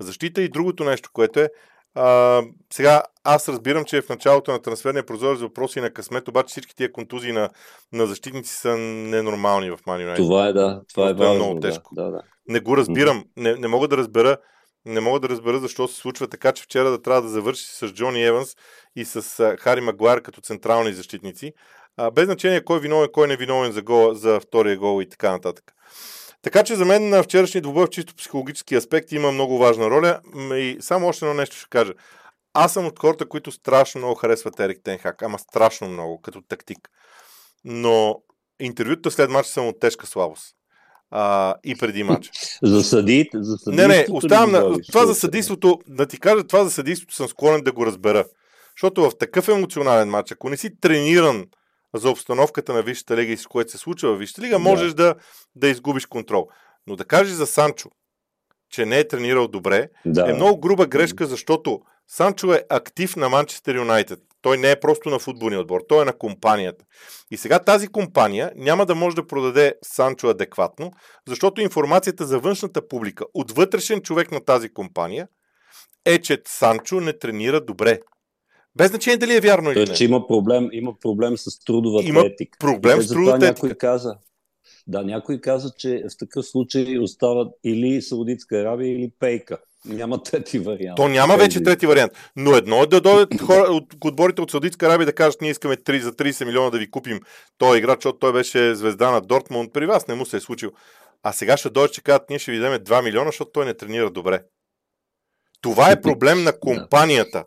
защита. 0.00 0.42
И 0.42 0.48
другото 0.48 0.84
нещо, 0.84 1.10
което 1.12 1.40
е, 1.40 1.48
а, 1.94 2.42
сега 2.72 3.02
аз 3.24 3.48
разбирам, 3.48 3.84
че 3.84 4.02
в 4.02 4.08
началото 4.08 4.52
на 4.52 4.62
трансферния 4.62 5.06
прозорец 5.06 5.40
въпроси 5.40 5.80
на 5.80 5.90
късмет, 5.90 6.28
обаче 6.28 6.52
всички 6.52 6.76
тия 6.76 6.92
контузии 6.92 7.32
на, 7.32 7.50
на 7.92 8.06
защитници 8.06 8.54
са 8.54 8.76
ненормални 8.76 9.70
в 9.70 9.78
Ман 9.86 10.14
Това 10.16 10.46
е, 10.46 10.52
да. 10.52 10.82
Това 10.94 11.10
е, 11.10 11.12
важно, 11.12 11.34
е 11.34 11.36
много 11.36 11.60
тежко. 11.60 11.94
Да, 11.94 12.10
да. 12.10 12.22
Не 12.48 12.60
го 12.60 12.76
разбирам. 12.76 13.24
Не, 13.36 13.54
не 13.54 13.68
мога 13.68 13.88
да 13.88 13.96
разбера 13.96 14.36
не 14.86 15.00
мога 15.00 15.20
да 15.20 15.28
разбера 15.28 15.58
защо 15.58 15.88
се 15.88 15.94
случва 15.94 16.28
така, 16.28 16.52
че 16.52 16.62
вчера 16.62 16.90
да 16.90 17.02
трябва 17.02 17.22
да 17.22 17.28
завърши 17.28 17.66
с 17.66 17.88
Джони 17.88 18.24
Еванс 18.24 18.56
и 18.96 19.04
с 19.04 19.56
Хари 19.60 19.80
Магуайр 19.80 20.22
като 20.22 20.40
централни 20.40 20.92
защитници. 20.92 21.52
А, 21.96 22.10
без 22.10 22.24
значение 22.24 22.64
кой 22.64 22.76
е 22.76 22.80
виновен, 22.80 23.08
кой 23.12 23.32
е 23.32 23.36
виновен 23.36 23.72
за, 23.72 23.82
гол, 23.82 24.14
за 24.14 24.40
втория 24.40 24.78
гол 24.78 25.02
и 25.02 25.08
така 25.08 25.30
нататък. 25.30 25.72
Така 26.42 26.64
че 26.64 26.74
за 26.74 26.84
мен 26.84 27.08
на 27.08 27.22
вчерашния 27.22 27.62
двубой 27.62 27.86
в 27.86 27.90
чисто 27.90 28.14
психологически 28.14 28.74
аспект 28.74 29.12
има 29.12 29.32
много 29.32 29.58
важна 29.58 29.90
роля. 29.90 30.20
И 30.54 30.76
само 30.80 31.06
още 31.06 31.24
едно 31.24 31.34
нещо 31.34 31.56
ще 31.56 31.68
кажа. 31.68 31.92
Аз 32.54 32.72
съм 32.72 32.86
от 32.86 32.98
хората, 32.98 33.28
които 33.28 33.52
страшно 33.52 33.98
много 33.98 34.14
харесват 34.14 34.60
Ерик 34.60 34.80
Тенхак, 34.84 35.22
ама 35.22 35.38
страшно 35.38 35.88
много, 35.88 36.20
като 36.20 36.42
тактик. 36.42 36.90
Но 37.64 38.22
интервюта 38.60 39.10
след 39.10 39.30
матча 39.30 39.50
съм 39.50 39.68
от 39.68 39.80
тежка 39.80 40.06
слабост. 40.06 40.56
А, 41.16 41.54
и 41.64 41.74
преди 41.74 42.02
матча. 42.02 42.30
За 42.62 42.84
съдиите, 42.84 43.38
за 43.40 43.72
Не, 43.72 43.86
не, 43.86 44.06
оставам 44.10 44.50
на... 44.50 44.78
Това 44.92 45.06
за 45.06 45.14
съдийството, 45.14 45.78
да 45.88 46.06
ти 46.06 46.20
кажа, 46.20 46.44
това 46.44 46.64
за 46.64 46.70
съдийството 46.70 47.14
съм 47.14 47.28
склонен 47.28 47.60
да 47.60 47.72
го 47.72 47.86
разбера. 47.86 48.24
Защото 48.76 49.10
в 49.10 49.18
такъв 49.18 49.48
емоционален 49.48 50.08
матч, 50.08 50.32
ако 50.32 50.50
не 50.50 50.56
си 50.56 50.80
трениран 50.80 51.46
за 51.94 52.10
обстановката 52.10 52.72
на 52.72 52.82
Висшата 52.82 53.16
лига 53.16 53.32
и 53.32 53.36
с 53.36 53.46
което 53.46 53.70
се 53.70 53.78
случва 53.78 54.14
в 54.14 54.18
Висшата 54.18 54.42
лига, 54.42 54.58
можеш 54.58 54.94
да. 54.94 55.04
да, 55.04 55.14
да 55.56 55.68
изгубиш 55.68 56.06
контрол. 56.06 56.48
Но 56.86 56.96
да 56.96 57.04
кажеш 57.04 57.34
за 57.34 57.46
Санчо, 57.46 57.90
че 58.70 58.86
не 58.86 58.98
е 58.98 59.08
тренирал 59.08 59.48
добре, 59.48 59.88
да. 60.06 60.30
е 60.30 60.34
много 60.34 60.60
груба 60.60 60.86
грешка, 60.86 61.26
защото 61.26 61.80
Санчо 62.08 62.52
е 62.52 62.62
актив 62.68 63.16
на 63.16 63.28
Манчестър 63.28 63.74
Юнайтед. 63.74 64.20
Той 64.44 64.58
не 64.58 64.70
е 64.70 64.80
просто 64.80 65.10
на 65.10 65.18
футболния 65.18 65.60
отбор, 65.60 65.80
той 65.88 66.02
е 66.02 66.04
на 66.04 66.12
компанията. 66.12 66.84
И 67.30 67.36
сега 67.36 67.58
тази 67.58 67.88
компания 67.88 68.52
няма 68.56 68.86
да 68.86 68.94
може 68.94 69.16
да 69.16 69.26
продаде 69.26 69.74
Санчо 69.82 70.28
адекватно, 70.28 70.90
защото 71.28 71.60
информацията 71.60 72.26
за 72.26 72.38
външната 72.38 72.88
публика 72.88 73.24
от 73.34 73.50
вътрешен 73.50 74.00
човек 74.00 74.32
на 74.32 74.44
тази 74.44 74.68
компания 74.68 75.28
е, 76.04 76.18
че 76.18 76.42
Санчо 76.46 77.00
не 77.00 77.18
тренира 77.18 77.60
добре. 77.60 78.00
Без 78.76 78.90
значение 78.90 79.16
дали 79.16 79.36
е 79.36 79.40
вярно 79.40 79.72
или 79.72 79.78
не. 79.78 79.94
Че 79.94 80.04
има 80.04 80.26
проблем, 80.26 80.68
има 80.72 80.92
проблем 81.00 81.36
с 81.36 81.64
трудовата 81.64 82.08
има 82.08 82.20
етика. 82.20 82.58
проблем 82.58 83.02
с 83.02 83.08
трудовата 83.08 83.46
етика. 83.46 83.66
Някой 83.66 83.78
каза, 83.78 84.16
да, 84.86 85.02
някой 85.02 85.40
каза, 85.40 85.70
че 85.78 86.02
в 86.10 86.18
такъв 86.18 86.46
случай 86.46 86.98
остават 86.98 87.52
или 87.64 88.02
Саудитска 88.02 88.56
Арабия, 88.56 88.92
или 88.92 89.10
Пейка. 89.18 89.58
Няма 89.84 90.22
трети 90.22 90.58
вариант. 90.58 90.96
То 90.96 91.08
няма 91.08 91.36
вече 91.36 91.62
трети 91.62 91.86
вариант. 91.86 92.12
Но 92.36 92.56
едно 92.56 92.82
е 92.82 92.86
да 92.86 93.00
дойдат 93.00 93.40
хора 93.40 93.72
от 93.72 93.94
отборите 94.04 94.42
от 94.42 94.50
Саудитска 94.50 94.86
Арабия 94.86 95.06
да 95.06 95.12
кажат, 95.12 95.40
ние 95.40 95.50
искаме 95.50 95.76
3, 95.76 96.00
за 96.00 96.12
30 96.12 96.44
милиона 96.44 96.70
да 96.70 96.78
ви 96.78 96.90
купим 96.90 97.20
този 97.58 97.78
играч, 97.78 97.98
защото 97.98 98.18
той 98.18 98.32
беше 98.32 98.74
звезда 98.74 99.10
на 99.10 99.20
Дортмунд. 99.20 99.72
При 99.72 99.86
вас 99.86 100.08
не 100.08 100.14
му 100.14 100.26
се 100.26 100.36
е 100.36 100.40
случил. 100.40 100.70
А 101.22 101.32
сега 101.32 101.56
ще 101.56 101.70
дойдат, 101.70 101.92
че 101.92 102.02
кажат, 102.02 102.30
ние 102.30 102.38
ще 102.38 102.52
ви 102.52 102.58
дадем 102.58 102.78
2 102.80 103.04
милиона, 103.04 103.28
защото 103.28 103.50
той 103.50 103.64
не 103.64 103.74
тренира 103.74 104.10
добре. 104.10 104.42
Това 105.60 105.90
е 105.90 106.00
проблем 106.00 106.44
на 106.44 106.58
компанията. 106.58 107.44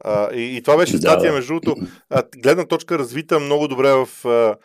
А, 0.00 0.34
и, 0.34 0.56
и 0.56 0.62
това 0.62 0.76
беше 0.76 0.98
статия, 0.98 1.32
между 1.32 1.54
другото, 1.54 1.76
гледна 2.36 2.64
точка 2.64 2.98
развита 2.98 3.40
много 3.40 3.68
добре 3.68 3.92
в 3.92 4.28
а, 4.28 4.56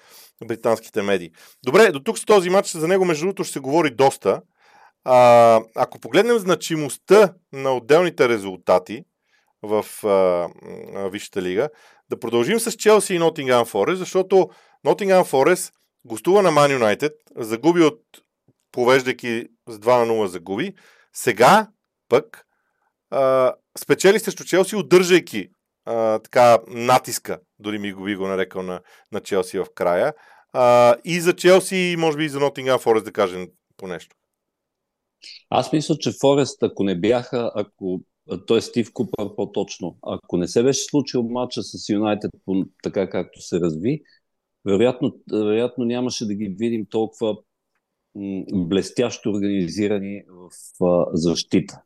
британските 0.46 1.02
медии. 1.02 1.32
Добре, 1.66 1.92
до 1.92 2.00
тук 2.00 2.20
с 2.20 2.26
този 2.26 2.50
матч, 2.50 2.72
за 2.72 2.88
него 2.88 3.06
между 3.06 3.26
другото 3.26 3.44
ще 3.44 3.54
се 3.54 3.60
говори 3.60 3.90
доста. 3.90 4.42
А, 5.04 5.62
ако 5.76 6.00
погледнем 6.00 6.38
значимостта 6.38 7.34
на 7.54 7.74
отделните 7.76 8.30
резултати 8.30 9.04
в 9.62 9.86
а, 10.08 10.50
Висшата 11.10 11.42
лига, 11.42 11.70
да 12.10 12.20
продължим 12.20 12.60
с 12.60 12.72
Челси 12.72 13.14
и 13.14 13.20
Нотингам 13.20 13.66
Форест, 13.66 14.00
защото 14.00 14.50
Нотингам 14.84 15.26
Форест 15.26 15.74
гостува 16.06 16.42
на 16.42 16.52
Ман 16.52 16.72
Юнайтед, 16.72 17.14
загуби 17.36 17.82
от 17.82 18.02
повеждайки 18.72 19.48
с 19.68 19.80
2 19.80 20.06
на 20.06 20.14
0 20.14 20.26
загуби. 20.26 20.74
Сега 21.14 21.68
пък 22.10 22.46
а, 23.10 23.54
спечели 23.80 24.20
срещу 24.20 24.44
Челси, 24.44 24.76
удържайки 24.76 25.50
а, 25.86 26.20
така 26.20 26.58
натиска, 26.68 27.40
дори 27.60 27.80
ми 27.80 27.94
го 27.94 28.04
би 28.04 28.16
го 28.16 28.28
нарекал 28.28 28.64
на, 28.64 28.82
на 29.12 29.20
Челси 29.20 29.60
в 29.60 29.66
края. 29.76 30.14
А, 30.54 30.96
и 31.06 31.20
за 31.20 31.36
Челси, 31.36 31.96
може 31.98 32.18
би 32.18 32.26
и 32.26 32.30
за 32.30 32.40
Нотингам 32.40 32.80
Форест 32.80 33.06
да 33.06 33.12
кажем 33.12 33.48
по 33.78 33.88
нещо. 33.88 34.16
Аз 35.50 35.74
мисля, 35.74 35.96
че 36.00 36.12
Форест, 36.22 36.64
ако 36.64 36.84
не 36.84 37.00
бяха, 37.00 37.52
ако 37.56 38.02
т.е. 38.48 38.62
Стив 38.62 38.94
Купър 38.94 39.36
по-точно, 39.36 39.98
ако 40.02 40.38
не 40.38 40.48
се 40.48 40.64
беше 40.64 40.84
случил 40.84 41.24
матча 41.24 41.64
с 41.64 41.90
Юнайтед 41.90 42.32
така 42.84 43.10
както 43.10 43.42
се 43.42 43.60
разви, 43.60 44.02
вероятно, 44.66 45.16
вероятно 45.32 45.86
нямаше 45.86 46.26
да 46.26 46.36
ги 46.36 46.56
видим 46.60 46.86
толкова 46.90 47.36
блестящо 48.54 49.30
организирани 49.30 50.24
в 50.30 50.50
защита. 51.14 51.82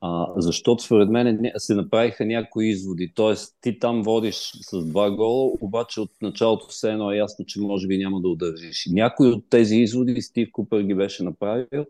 А, 0.00 0.26
защото 0.36 0.82
според 0.82 1.08
мен 1.08 1.52
се 1.56 1.74
направиха 1.74 2.26
някои 2.26 2.68
изводи. 2.68 3.12
Тоест, 3.14 3.56
ти 3.60 3.78
там 3.78 4.02
водиш 4.02 4.52
с 4.62 4.84
два 4.84 5.10
гола, 5.10 5.52
обаче 5.60 6.00
от 6.00 6.10
началото 6.22 6.66
все 6.68 6.90
едно 6.90 7.12
е 7.12 7.16
ясно, 7.16 7.44
че 7.46 7.60
може 7.60 7.86
би 7.86 7.98
няма 7.98 8.20
да 8.20 8.28
удържиш. 8.28 8.86
Някои 8.90 9.28
от 9.28 9.44
тези 9.50 9.76
изводи 9.76 10.22
Стив 10.22 10.48
Купер 10.52 10.80
ги 10.80 10.94
беше 10.94 11.22
направил 11.22 11.86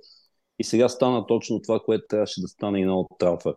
и 0.58 0.64
сега 0.64 0.88
стана 0.88 1.26
точно 1.26 1.62
това, 1.62 1.80
което 1.80 2.04
трябваше 2.08 2.40
да 2.40 2.48
стане 2.48 2.80
и 2.80 2.84
на 2.84 3.00
от 3.00 3.06
Трафърд. 3.18 3.56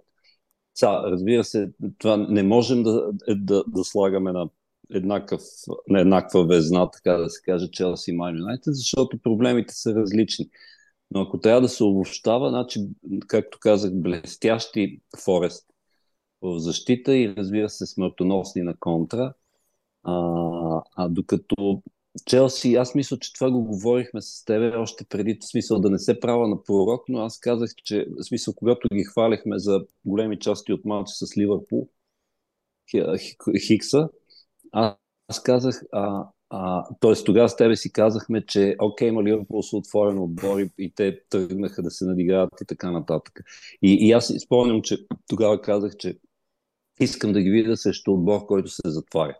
Са, 0.75 0.87
разбира 0.87 1.43
се, 1.43 1.71
това 1.97 2.17
не 2.17 2.43
можем 2.43 2.83
да, 2.83 3.11
да, 3.29 3.63
да 3.67 3.83
слагаме 3.83 4.31
на, 4.31 4.49
еднакъв, 4.93 5.41
на 5.87 5.99
еднаква 5.99 6.45
везна, 6.45 6.91
така 6.91 7.13
да 7.13 7.29
се 7.29 7.41
каже, 7.41 7.71
Челси 7.71 8.11
и 8.11 8.13
Майн 8.13 8.37
Юнайтед, 8.37 8.75
защото 8.75 9.17
проблемите 9.17 9.73
са 9.73 9.95
различни. 9.95 10.49
Но 11.13 11.21
ако 11.21 11.39
трябва 11.39 11.61
да 11.61 11.69
се 11.69 11.83
обобщава, 11.83 12.49
значи, 12.49 12.79
както 13.27 13.57
казах, 13.61 13.91
блестящи 13.93 15.01
Форест 15.23 15.67
в 16.41 16.59
защита 16.59 17.15
и 17.15 17.35
разбира 17.37 17.69
се 17.69 17.85
смъртоносни 17.85 18.61
на 18.61 18.75
контра. 18.77 19.33
А, 20.03 20.13
а 20.95 21.09
докато 21.09 21.81
Челси, 22.25 22.75
аз 22.75 22.95
мисля, 22.95 23.17
че 23.19 23.33
това 23.33 23.51
го 23.51 23.63
говорихме 23.63 24.21
с 24.21 24.45
тебе 24.45 24.75
още 24.77 25.05
преди, 25.05 25.37
в 25.41 25.45
смисъл 25.45 25.79
да 25.79 25.89
не 25.89 25.99
се 25.99 26.19
права 26.19 26.47
на 26.47 26.63
пророк, 26.63 27.03
но 27.09 27.19
аз 27.19 27.39
казах, 27.39 27.69
че 27.83 28.07
в 28.19 28.23
смисъл, 28.23 28.53
когато 28.53 28.87
ги 28.93 29.03
хвалихме 29.03 29.59
за 29.59 29.85
големи 30.05 30.39
части 30.39 30.73
от 30.73 30.85
матча 30.85 31.13
с 31.13 31.37
Ливърпул, 31.37 31.89
Хикса, 33.67 34.09
аз 35.27 35.43
казах, 35.43 35.83
а, 35.91 36.27
а, 36.55 36.85
тоест 36.99 37.25
тогава 37.25 37.49
с 37.49 37.55
тебе 37.55 37.75
си 37.75 37.91
казахме, 37.91 38.45
че 38.45 38.75
окей, 38.79 39.07
има 39.07 39.23
Ливърпул 39.23 39.63
са 39.63 39.77
отворен 39.77 40.19
отбор 40.19 40.59
и, 40.59 40.69
и 40.77 40.93
те 40.95 41.19
тръгнаха 41.29 41.83
да 41.83 41.91
се 41.91 42.05
надиграват 42.05 42.61
и 42.61 42.65
така 42.65 42.91
нататък. 42.91 43.39
И, 43.81 44.07
и 44.07 44.11
аз 44.11 44.33
спомням, 44.45 44.81
че 44.81 44.97
тогава 45.27 45.61
казах, 45.61 45.97
че 45.99 46.17
искам 46.99 47.33
да 47.33 47.41
ги 47.41 47.49
видя 47.49 47.77
срещу 47.77 48.13
отбор, 48.13 48.45
който 48.45 48.69
се 48.69 48.81
затваря. 48.85 49.37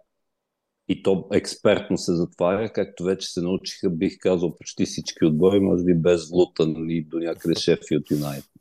И 0.88 1.04
то 1.04 1.28
експертно 1.34 1.98
се 1.98 2.16
затваря, 2.16 2.74
както 2.74 3.04
вече 3.04 3.28
се 3.28 3.42
научиха, 3.42 3.90
бих 3.90 4.18
казал, 4.20 4.56
почти 4.56 4.86
всички 4.86 5.26
отбори, 5.26 5.60
може 5.60 5.84
би 5.84 5.94
без 5.94 6.32
Лутън 6.32 6.90
и 6.90 7.04
до 7.04 7.20
някъде 7.20 7.56
от 7.92 8.12
Юнайтед. 8.12 8.52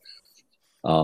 А, 0.82 0.94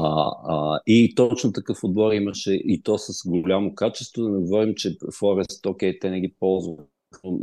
а, 0.49 0.81
и 0.87 1.15
точно 1.15 1.53
такъв 1.53 1.85
отбор 1.85 2.13
имаше 2.13 2.53
и 2.53 2.83
то 2.83 2.99
с 2.99 3.29
голямо 3.29 3.75
качество. 3.75 4.23
Да 4.23 4.29
не 4.29 4.39
говорим, 4.39 4.75
че 4.75 4.97
Форест, 5.19 5.67
окей, 5.67 5.99
те 5.99 6.11
не 6.11 6.21
ги 6.21 6.35
ползват 6.41 6.89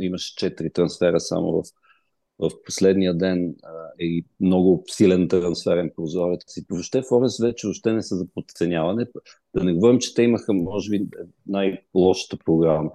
имаше 0.00 0.34
4 0.34 0.74
трансфера 0.74 1.20
само 1.20 1.52
в, 1.52 1.62
в 2.38 2.50
последния 2.64 3.14
ден 3.14 3.54
а, 3.62 3.70
и 4.00 4.24
много 4.40 4.84
силен 4.86 5.28
трансферен 5.28 5.90
прозорец. 5.96 6.56
И 6.56 6.64
въобще 6.70 7.02
Форест 7.02 7.42
вече 7.42 7.66
въобще 7.66 7.92
не 7.92 8.02
са 8.02 8.16
за 8.16 8.26
подценяване. 8.34 9.06
Да 9.54 9.64
не 9.64 9.72
говорим, 9.72 9.98
че 9.98 10.14
те 10.14 10.22
имаха, 10.22 10.52
може 10.52 10.90
би, 10.90 11.06
най-лошата 11.46 12.36
програма 12.44 12.90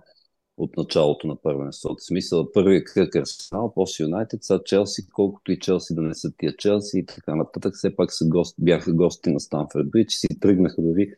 от 0.58 0.78
началото 0.78 1.28
на 1.28 1.42
първенството. 1.42 1.96
В 2.00 2.06
смисъл, 2.06 2.52
първият 2.52 2.86
кръг 2.86 3.16
Арсенал, 3.16 3.74
после 3.76 4.04
Юнайтед, 4.04 4.44
сега 4.44 4.60
Челси, 4.66 5.10
колкото 5.10 5.52
и 5.52 5.60
Челси 5.60 5.96
да 5.96 6.02
не 6.02 6.16
са 6.16 6.32
тия 6.38 6.56
Челси 6.58 7.00
и 7.00 7.06
така 7.06 7.36
нататък, 7.36 7.74
все 7.76 7.96
пак 7.96 8.14
са 8.14 8.26
гост, 8.28 8.56
бяха 8.60 8.94
гости 8.94 9.30
на 9.32 9.40
Станфорд 9.40 9.90
Бридж 9.92 10.14
и 10.14 10.18
си 10.18 10.28
тръгнаха 10.40 10.82
да 10.82 10.94
ви 10.94 11.14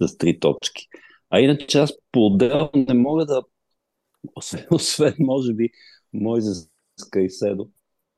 с 0.00 0.16
три 0.18 0.40
точки. 0.40 0.88
А 1.30 1.40
иначе 1.40 1.78
аз 1.78 1.92
по-отделно 2.12 2.70
не 2.74 2.94
мога 2.94 3.26
да 3.26 3.42
освен, 4.36 4.66
освен 4.70 5.14
може 5.18 5.54
би, 5.54 5.70
Мойзес 6.12 6.68
Кайседо, 7.10 7.70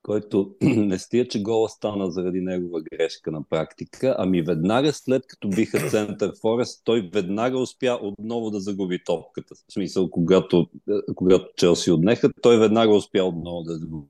който 0.03 0.55
не 0.63 0.99
стия, 0.99 1.29
че 1.29 1.43
гола 1.43 1.69
стана 1.69 2.11
заради 2.11 2.41
негова 2.41 2.83
грешка 2.83 3.31
на 3.31 3.43
практика, 3.49 4.17
ами 4.19 4.43
веднага 4.43 4.93
след 4.93 5.27
като 5.27 5.49
биха 5.49 5.79
център 5.91 6.33
Форест, 6.41 6.83
той 6.85 7.11
веднага 7.13 7.59
успя 7.59 7.99
отново 8.03 8.51
да 8.51 8.61
загуби 8.61 9.05
топката. 9.05 9.55
В 9.55 9.73
смисъл, 9.73 10.11
когато, 10.11 10.67
когато 11.15 11.47
Челси 11.57 11.91
отнеха, 11.91 12.31
той 12.43 12.59
веднага 12.59 12.95
успя 12.95 13.25
отново 13.25 13.63
да 13.63 13.79
загуби. 13.79 14.09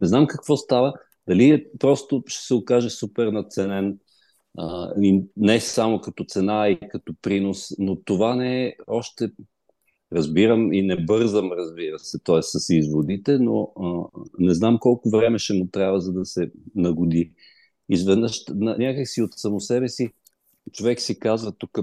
Не 0.00 0.08
знам 0.08 0.26
какво 0.26 0.56
става, 0.56 0.92
дали 1.28 1.50
е 1.50 1.66
просто 1.78 2.22
ще 2.26 2.46
се 2.46 2.54
окаже 2.54 2.90
супер 2.90 3.26
наценен, 3.26 3.98
не 5.36 5.60
само 5.60 6.00
като 6.00 6.24
цена 6.24 6.68
и 6.68 6.78
като 6.88 7.14
принос, 7.22 7.68
но 7.78 7.96
това 8.04 8.36
не 8.36 8.66
е 8.66 8.74
още 8.86 9.28
Разбирам 10.12 10.72
и 10.72 10.82
не 10.82 11.04
бързам, 11.04 11.52
разбира 11.52 11.98
се, 11.98 12.18
т.е. 12.24 12.42
с 12.42 12.74
изводите, 12.74 13.38
но 13.38 13.72
а, 13.80 14.18
не 14.38 14.54
знам 14.54 14.78
колко 14.80 15.10
време 15.10 15.38
ще 15.38 15.54
му 15.54 15.66
трябва, 15.66 16.00
за 16.00 16.12
да 16.12 16.24
се 16.24 16.50
нагоди. 16.74 17.32
Изведнъж, 17.88 18.40
някакси 18.54 19.22
от 19.22 19.30
само 19.36 19.60
себе 19.60 19.88
си, 19.88 20.12
човек 20.72 21.00
си 21.00 21.18
казва 21.18 21.52
тук 21.52 21.78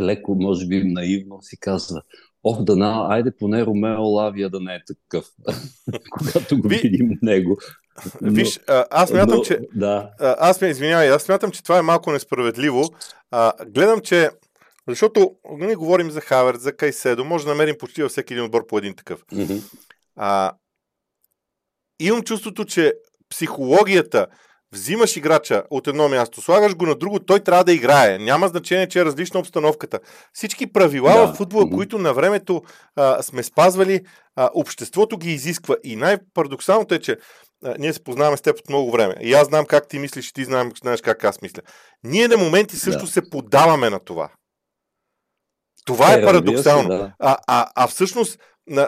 леко, 0.00 0.34
може 0.34 0.66
би 0.66 0.84
наивно, 0.84 1.42
си 1.42 1.56
казва, 1.60 2.02
Ох, 2.44 2.62
да 2.62 2.76
на, 2.76 3.06
айде 3.10 3.30
поне 3.36 3.66
Ромео 3.66 4.02
Лавия 4.02 4.50
да 4.50 4.60
не 4.60 4.74
е 4.74 4.84
такъв, 4.86 5.26
когато 6.10 6.60
го 6.60 6.68
видим 6.68 7.18
него. 7.22 7.58
Но, 8.20 8.32
Виж, 8.32 8.60
аз 8.90 9.12
мятам, 9.12 9.36
но, 9.36 9.42
че... 9.42 9.58
Да. 9.74 10.10
Аз 10.20 10.60
ме 10.60 10.68
извинявай, 10.68 11.10
аз 11.10 11.22
смятам, 11.22 11.50
че 11.50 11.62
това 11.62 11.78
е 11.78 11.82
малко 11.82 12.12
несправедливо. 12.12 12.84
А, 13.30 13.52
гледам, 13.66 14.00
че 14.00 14.30
защото 14.90 15.34
ние 15.50 15.66
нали, 15.66 15.74
говорим 15.74 16.10
за 16.10 16.20
Хаверт, 16.20 16.60
за 16.60 16.76
Кайседо, 16.76 17.24
може 17.24 17.44
да 17.44 17.50
намерим 17.50 17.76
почти 17.78 18.02
във 18.02 18.10
всеки 18.10 18.32
един 18.32 18.44
отбор 18.44 18.66
по 18.66 18.78
един 18.78 18.94
такъв. 18.96 19.20
Mm-hmm. 19.24 19.62
А, 20.16 20.52
имам 22.00 22.22
чувството, 22.22 22.64
че 22.64 22.92
психологията, 23.30 24.26
взимаш 24.72 25.16
играча 25.16 25.62
от 25.70 25.86
едно 25.86 26.08
място, 26.08 26.42
слагаш 26.42 26.76
го 26.76 26.86
на 26.86 26.94
друго, 26.94 27.18
той 27.18 27.40
трябва 27.40 27.64
да 27.64 27.72
играе. 27.72 28.18
Няма 28.18 28.48
значение, 28.48 28.88
че 28.88 29.00
е 29.00 29.04
различна 29.04 29.40
обстановката. 29.40 30.00
Всички 30.32 30.72
правила 30.72 31.12
да. 31.12 31.26
в 31.26 31.36
футбола, 31.36 31.70
които 31.70 31.98
на 31.98 32.14
времето 32.14 32.62
а, 32.96 33.22
сме 33.22 33.42
спазвали, 33.42 34.00
а, 34.36 34.50
обществото 34.54 35.18
ги 35.18 35.32
изисква. 35.32 35.76
И 35.84 35.96
най-парадоксалното 35.96 36.94
е, 36.94 36.98
че 36.98 37.16
а, 37.64 37.74
ние 37.78 37.92
се 37.92 38.04
познаваме 38.04 38.36
с 38.36 38.40
теб 38.40 38.58
от 38.58 38.68
много 38.68 38.90
време. 38.90 39.14
И 39.20 39.32
аз 39.32 39.48
знам 39.48 39.66
как 39.66 39.88
ти 39.88 39.98
мислиш, 39.98 40.28
и 40.28 40.32
ти 40.32 40.44
знаем, 40.44 40.72
знаеш 40.82 41.00
как 41.00 41.24
аз 41.24 41.42
мисля. 41.42 41.62
Ние 42.04 42.28
на 42.28 42.36
моменти 42.36 42.76
също 42.76 43.04
да. 43.04 43.10
се 43.10 43.30
подаваме 43.30 43.90
на 43.90 43.98
това. 43.98 44.28
Това 45.94 46.14
е, 46.14 46.18
е 46.18 46.24
парадоксално. 46.24 46.90
Се, 46.90 46.96
да. 46.96 47.12
а, 47.18 47.36
а, 47.46 47.66
а 47.74 47.86
всъщност, 47.86 48.38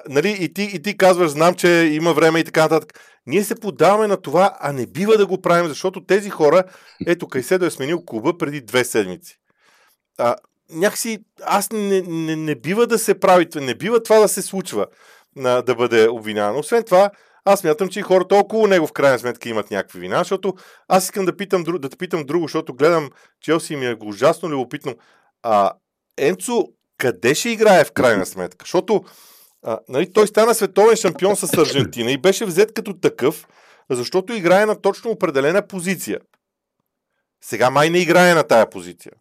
нали, 0.08 0.36
и, 0.40 0.54
ти, 0.54 0.62
и 0.62 0.82
ти 0.82 0.96
казваш, 0.96 1.30
знам, 1.30 1.54
че 1.54 1.68
има 1.68 2.12
време 2.12 2.38
и 2.38 2.44
така 2.44 2.62
нататък. 2.62 3.00
Ние 3.26 3.44
се 3.44 3.60
подаваме 3.60 4.06
на 4.06 4.16
това, 4.16 4.56
а 4.60 4.72
не 4.72 4.86
бива 4.86 5.16
да 5.16 5.26
го 5.26 5.42
правим, 5.42 5.68
защото 5.68 6.04
тези 6.04 6.30
хора, 6.30 6.64
ето 7.06 7.28
Кайседо 7.28 7.66
е 7.66 7.70
сменил 7.70 8.04
клуба 8.04 8.38
преди 8.38 8.60
две 8.60 8.84
седмици. 8.84 9.38
А, 10.18 10.36
някакси 10.70 11.18
аз 11.42 11.72
не, 11.72 12.02
не, 12.02 12.36
не 12.36 12.54
бива 12.54 12.86
да 12.86 12.98
се 12.98 13.20
прави, 13.20 13.46
не 13.54 13.74
бива 13.74 14.02
това 14.02 14.18
да 14.18 14.28
се 14.28 14.42
случва, 14.42 14.86
на, 15.36 15.62
да 15.62 15.74
бъде 15.74 16.08
обвиняван. 16.08 16.58
Освен 16.58 16.82
това, 16.84 17.10
аз 17.44 17.64
мятам, 17.64 17.88
че 17.88 18.00
и 18.00 18.02
хората 18.02 18.34
около 18.34 18.66
него 18.66 18.86
в 18.86 18.92
крайна 18.92 19.18
сметка 19.18 19.48
имат 19.48 19.70
някакви 19.70 20.00
вина, 20.00 20.18
защото 20.18 20.54
аз 20.88 21.04
искам 21.04 21.24
да, 21.24 21.36
питам, 21.36 21.62
да 21.62 21.88
те 21.88 21.96
питам 21.96 22.24
друго, 22.24 22.44
защото 22.44 22.74
гледам 22.74 23.10
Челси 23.40 23.72
и 23.72 23.76
ми 23.76 23.86
е 23.86 23.96
ужасно 24.04 24.48
любопитно. 24.48 24.94
А, 25.42 25.72
Енцо 26.18 26.68
къде 27.02 27.34
ще 27.34 27.50
играе 27.50 27.84
в 27.84 27.92
крайна 27.92 28.26
сметка? 28.26 28.64
Защото 28.64 29.04
а, 29.62 29.78
нали, 29.88 30.12
той 30.12 30.26
стана 30.26 30.54
световен 30.54 30.96
шампион 30.96 31.36
с 31.36 31.58
Аржентина 31.58 32.10
и 32.10 32.18
беше 32.18 32.46
взет 32.46 32.74
като 32.74 32.94
такъв, 32.94 33.48
защото 33.90 34.32
играе 34.32 34.66
на 34.66 34.80
точно 34.80 35.10
определена 35.10 35.66
позиция. 35.66 36.20
Сега 37.44 37.70
май 37.70 37.90
не 37.90 37.98
играе 37.98 38.34
на 38.34 38.42
тая 38.42 38.70
позиция. 38.70 39.12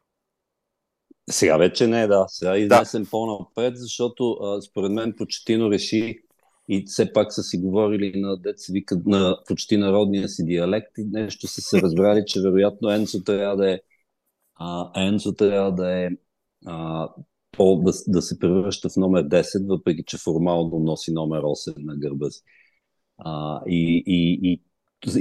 Сега 1.30 1.58
вече 1.58 1.88
не, 1.88 2.08
да. 2.08 2.26
Сега 2.28 2.56
е 2.56 2.60
изнесен 2.60 3.04
да. 3.04 3.10
по-напред, 3.10 3.74
защото 3.78 4.32
а, 4.32 4.62
според 4.62 4.92
мен 4.92 5.14
Почетино 5.18 5.72
реши 5.72 6.20
и 6.70 6.84
все 6.88 7.14
пак 7.14 7.34
са 7.34 7.44
си 7.44 7.58
говорили 7.58 8.22
на 8.22 8.38
деца 8.38 8.74
на 9.06 9.38
почти 9.48 9.78
народния 9.78 10.30
си 10.30 10.46
диалект 10.46 10.98
и 10.98 11.04
нещо 11.04 11.48
са 11.48 11.62
се 11.62 11.82
разбрали, 11.82 12.24
че 12.28 12.42
вероятно 12.42 12.92
Енцо 12.92 13.24
трябва 13.24 13.58
да 13.58 13.72
е 13.72 13.80
а, 14.56 14.92
Енцо 15.08 15.34
трябва 15.34 15.72
да 15.72 16.06
е 16.06 16.10
а, 16.66 17.10
по, 17.52 17.76
да, 17.76 17.92
да 18.08 18.22
се 18.22 18.40
превръща 18.40 18.90
в 18.90 18.96
номер 18.98 19.28
10, 19.28 19.68
въпреки 19.68 20.04
че 20.08 20.18
формално 20.18 20.80
носи 20.80 21.12
номер 21.12 21.42
8 21.42 21.74
на 21.78 21.96
гърба 21.96 22.30
си. 22.30 22.42
А, 23.18 23.62
и, 23.68 24.04
и, 24.08 24.40
и 24.44 24.62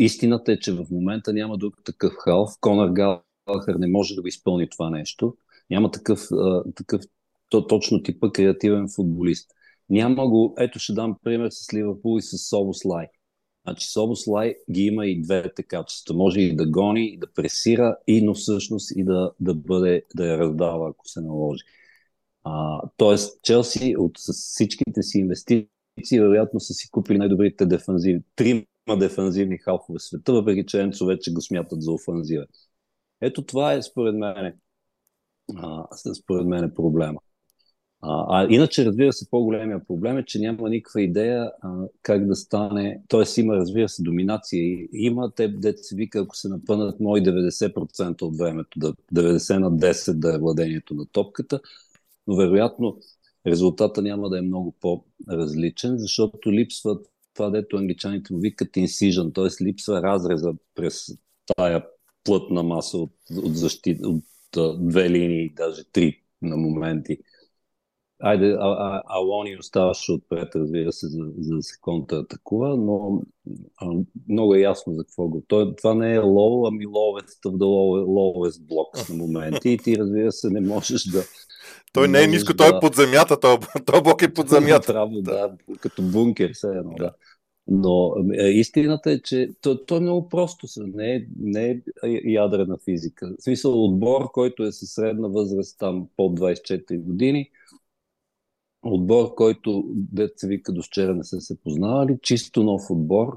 истината 0.04 0.52
е, 0.52 0.58
че 0.58 0.72
в 0.72 0.86
момента 0.90 1.32
няма 1.32 1.58
друг 1.58 1.74
такъв 1.84 2.12
халф. 2.24 2.50
Конър 2.60 2.88
Галахър 2.88 3.74
не 3.78 3.86
може 3.86 4.14
да 4.14 4.22
го 4.22 4.28
изпълни 4.28 4.68
това 4.68 4.90
нещо. 4.90 5.36
Няма 5.70 5.90
такъв, 5.90 6.20
а, 6.32 6.64
такъв 6.74 7.02
то, 7.48 7.66
точно 7.66 8.02
типа 8.02 8.30
креативен 8.32 8.88
футболист. 8.96 9.50
Няма 9.90 10.28
го, 10.28 10.54
ето 10.58 10.78
ще 10.78 10.92
дам 10.92 11.16
пример 11.24 11.48
с 11.50 11.74
Ливърпул 11.74 12.18
и 12.18 12.22
с 12.22 12.38
Собослай. 12.38 13.06
Значи 13.66 13.86
Собослай 13.90 14.54
ги 14.70 14.82
има 14.82 15.06
и 15.06 15.22
двете 15.22 15.62
качества. 15.62 16.14
Може 16.14 16.40
и 16.40 16.56
да 16.56 16.66
гони, 16.66 17.06
и 17.08 17.18
да 17.18 17.32
пресира, 17.32 17.96
и 18.06 18.22
но 18.22 18.34
всъщност 18.34 18.90
и 18.96 19.04
да, 19.04 19.32
да 19.40 19.54
бъде, 19.54 20.02
да 20.16 20.26
я 20.26 20.38
раздава, 20.38 20.90
ако 20.90 21.08
се 21.08 21.20
наложи. 21.20 21.64
А, 22.44 22.80
тоест, 22.96 23.42
Челси 23.42 23.94
от 23.98 24.18
всичките 24.18 25.02
си 25.02 25.18
инвестиции, 25.18 26.20
вероятно 26.20 26.60
са 26.60 26.74
си 26.74 26.90
купили 26.90 27.18
най-добрите 27.18 27.66
дефанзивни, 27.66 28.22
трима 28.36 28.64
дефанзивни 28.98 29.58
халфове 29.58 29.98
в 29.98 30.02
света, 30.02 30.32
въпреки 30.32 30.66
че 30.66 30.80
Енцо 30.80 31.06
вече 31.06 31.32
го 31.32 31.40
смятат 31.40 31.82
за 31.82 31.92
офанзива. 31.92 32.46
Ето 33.20 33.42
това 33.42 33.72
е 33.72 33.82
според 33.82 34.14
мен, 34.14 34.52
а, 35.56 35.86
според 36.14 36.46
мен 36.46 36.72
проблема. 36.74 37.20
А, 38.02 38.26
а 38.28 38.46
иначе, 38.50 38.86
разбира 38.86 39.12
се, 39.12 39.30
по-големия 39.30 39.84
проблем 39.84 40.18
е, 40.18 40.24
че 40.24 40.38
няма 40.38 40.70
никаква 40.70 41.02
идея 41.02 41.52
а, 41.62 41.70
как 42.02 42.26
да 42.26 42.36
стане, 42.36 43.02
т.е. 43.08 43.40
има, 43.40 43.56
разбира 43.56 43.88
се, 43.88 44.02
доминация. 44.02 44.62
И, 44.62 44.88
има 44.92 45.32
те, 45.36 45.48
дете 45.48 45.82
се 45.82 45.96
вика, 45.96 46.18
ако 46.18 46.36
се 46.36 46.48
напънат 46.48 47.00
мои 47.00 47.20
90% 47.22 48.22
от 48.22 48.38
времето, 48.38 48.78
да, 48.78 48.94
90 49.14 49.58
на 49.58 49.72
10 49.72 50.12
да 50.12 50.34
е 50.34 50.38
владението 50.38 50.94
на 50.94 51.06
топката, 51.06 51.60
но 52.26 52.36
вероятно 52.36 52.98
резултата 53.46 54.02
няма 54.02 54.28
да 54.28 54.38
е 54.38 54.42
много 54.42 54.74
по-различен, 54.80 55.98
защото 55.98 56.52
липсва 56.52 56.98
това, 57.34 57.50
дето 57.50 57.76
англичаните 57.76 58.32
му 58.32 58.40
викат 58.40 58.68
incision, 58.68 59.34
т.е. 59.34 59.64
липсва 59.64 60.02
разреза 60.02 60.52
през 60.74 61.06
тая 61.56 61.86
плътна 62.24 62.62
маса 62.62 62.98
от, 62.98 63.12
от, 63.44 63.56
защит, 63.56 64.00
от 64.04 64.24
две 64.88 65.10
линии, 65.10 65.54
даже 65.56 65.84
три 65.92 66.22
на 66.42 66.56
моменти. 66.56 67.18
Айде, 68.22 68.50
а, 68.50 68.68
а, 68.68 69.02
Алони 69.06 69.56
оставаше 69.56 70.12
отпред, 70.12 70.54
разбира 70.54 70.92
се, 70.92 71.06
за, 71.06 71.32
за 71.38 71.56
да 71.56 71.62
се 71.62 71.80
контратакува, 71.80 72.76
но 72.76 73.22
а, 73.76 73.86
много 74.28 74.54
е 74.54 74.60
ясно 74.60 74.94
за 74.94 75.04
какво 75.04 75.28
го. 75.28 75.44
Той, 75.48 75.76
това 75.76 75.94
не 75.94 76.14
е 76.14 76.18
лоу, 76.18 76.66
ами 76.66 76.86
of 76.86 77.26
the 77.44 77.64
lowest 78.06 78.60
blocks 78.66 79.10
на 79.10 79.16
моменти 79.16 79.70
и 79.70 79.78
ти, 79.78 79.96
разбира 79.98 80.32
се, 80.32 80.50
не 80.50 80.60
можеш 80.60 81.04
да, 81.04 81.22
той 81.92 82.08
не 82.08 82.24
е 82.24 82.26
ниско, 82.26 82.56
той 82.56 82.68
е 82.68 82.80
под 82.80 82.94
земята, 82.94 83.40
той, 83.40 83.58
той 83.86 84.02
блок 84.02 84.22
е 84.22 84.34
под 84.34 84.48
земята. 84.56 84.92
Право, 84.92 85.22
да, 85.22 85.52
като 85.80 86.02
бункер, 86.02 86.52
все 86.54 86.68
едно, 86.68 86.94
да. 86.98 87.12
Но 87.72 88.14
е, 88.38 88.46
истината 88.46 89.12
е, 89.12 89.20
че 89.20 89.48
то, 89.60 89.84
то 89.84 89.96
е 89.96 90.00
много 90.00 90.28
просто. 90.28 90.66
Не 90.76 91.14
е, 91.14 91.26
не 91.40 91.70
е 91.70 91.80
ядрена 92.24 92.78
физика. 92.84 93.34
В 93.38 93.42
смисъл 93.42 93.84
отбор, 93.84 94.30
който 94.32 94.62
е 94.62 94.72
със 94.72 94.90
средна 94.90 95.28
възраст 95.28 95.78
там 95.78 96.06
под 96.16 96.40
24 96.40 97.00
години, 97.00 97.50
отбор, 98.82 99.34
който 99.34 99.84
деца 99.94 100.46
вика 100.46 100.72
до 100.72 100.82
вчера 100.82 101.14
не 101.14 101.24
са 101.24 101.40
се 101.40 101.60
познавали, 101.60 102.18
чисто 102.22 102.62
нов 102.62 102.82
отбор. 102.90 103.36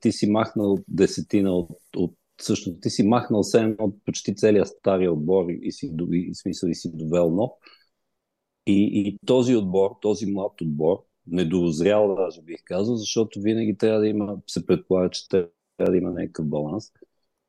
Ти 0.00 0.12
си 0.12 0.30
махнал 0.30 0.78
десетина 0.88 1.56
от, 1.56 1.70
от 1.96 2.14
всъщност 2.36 2.80
ти 2.80 2.90
си 2.90 3.02
махнал 3.02 3.42
се 3.42 3.76
от 3.78 3.94
почти 4.04 4.34
целия 4.34 4.66
стария 4.66 5.12
отбор 5.12 5.46
и 5.62 5.72
си, 5.72 5.92
и, 6.12 6.34
смисъл, 6.34 6.68
и 6.68 6.74
си 6.74 6.90
довел 6.94 7.30
нов. 7.30 7.50
И, 8.68 8.90
и 8.94 9.18
този 9.26 9.56
отбор, 9.56 9.90
този 10.00 10.26
млад 10.26 10.60
отбор, 10.60 11.04
недоозрял, 11.26 12.16
даже 12.16 12.42
бих 12.42 12.60
казал, 12.64 12.96
защото 12.96 13.40
винаги 13.40 13.76
трябва 13.76 14.00
да 14.00 14.08
има, 14.08 14.36
се 14.46 14.66
предполага, 14.66 15.10
че 15.10 15.28
трябва 15.28 15.50
да 15.80 15.96
има 15.96 16.10
някакъв 16.10 16.46
баланс. 16.48 16.84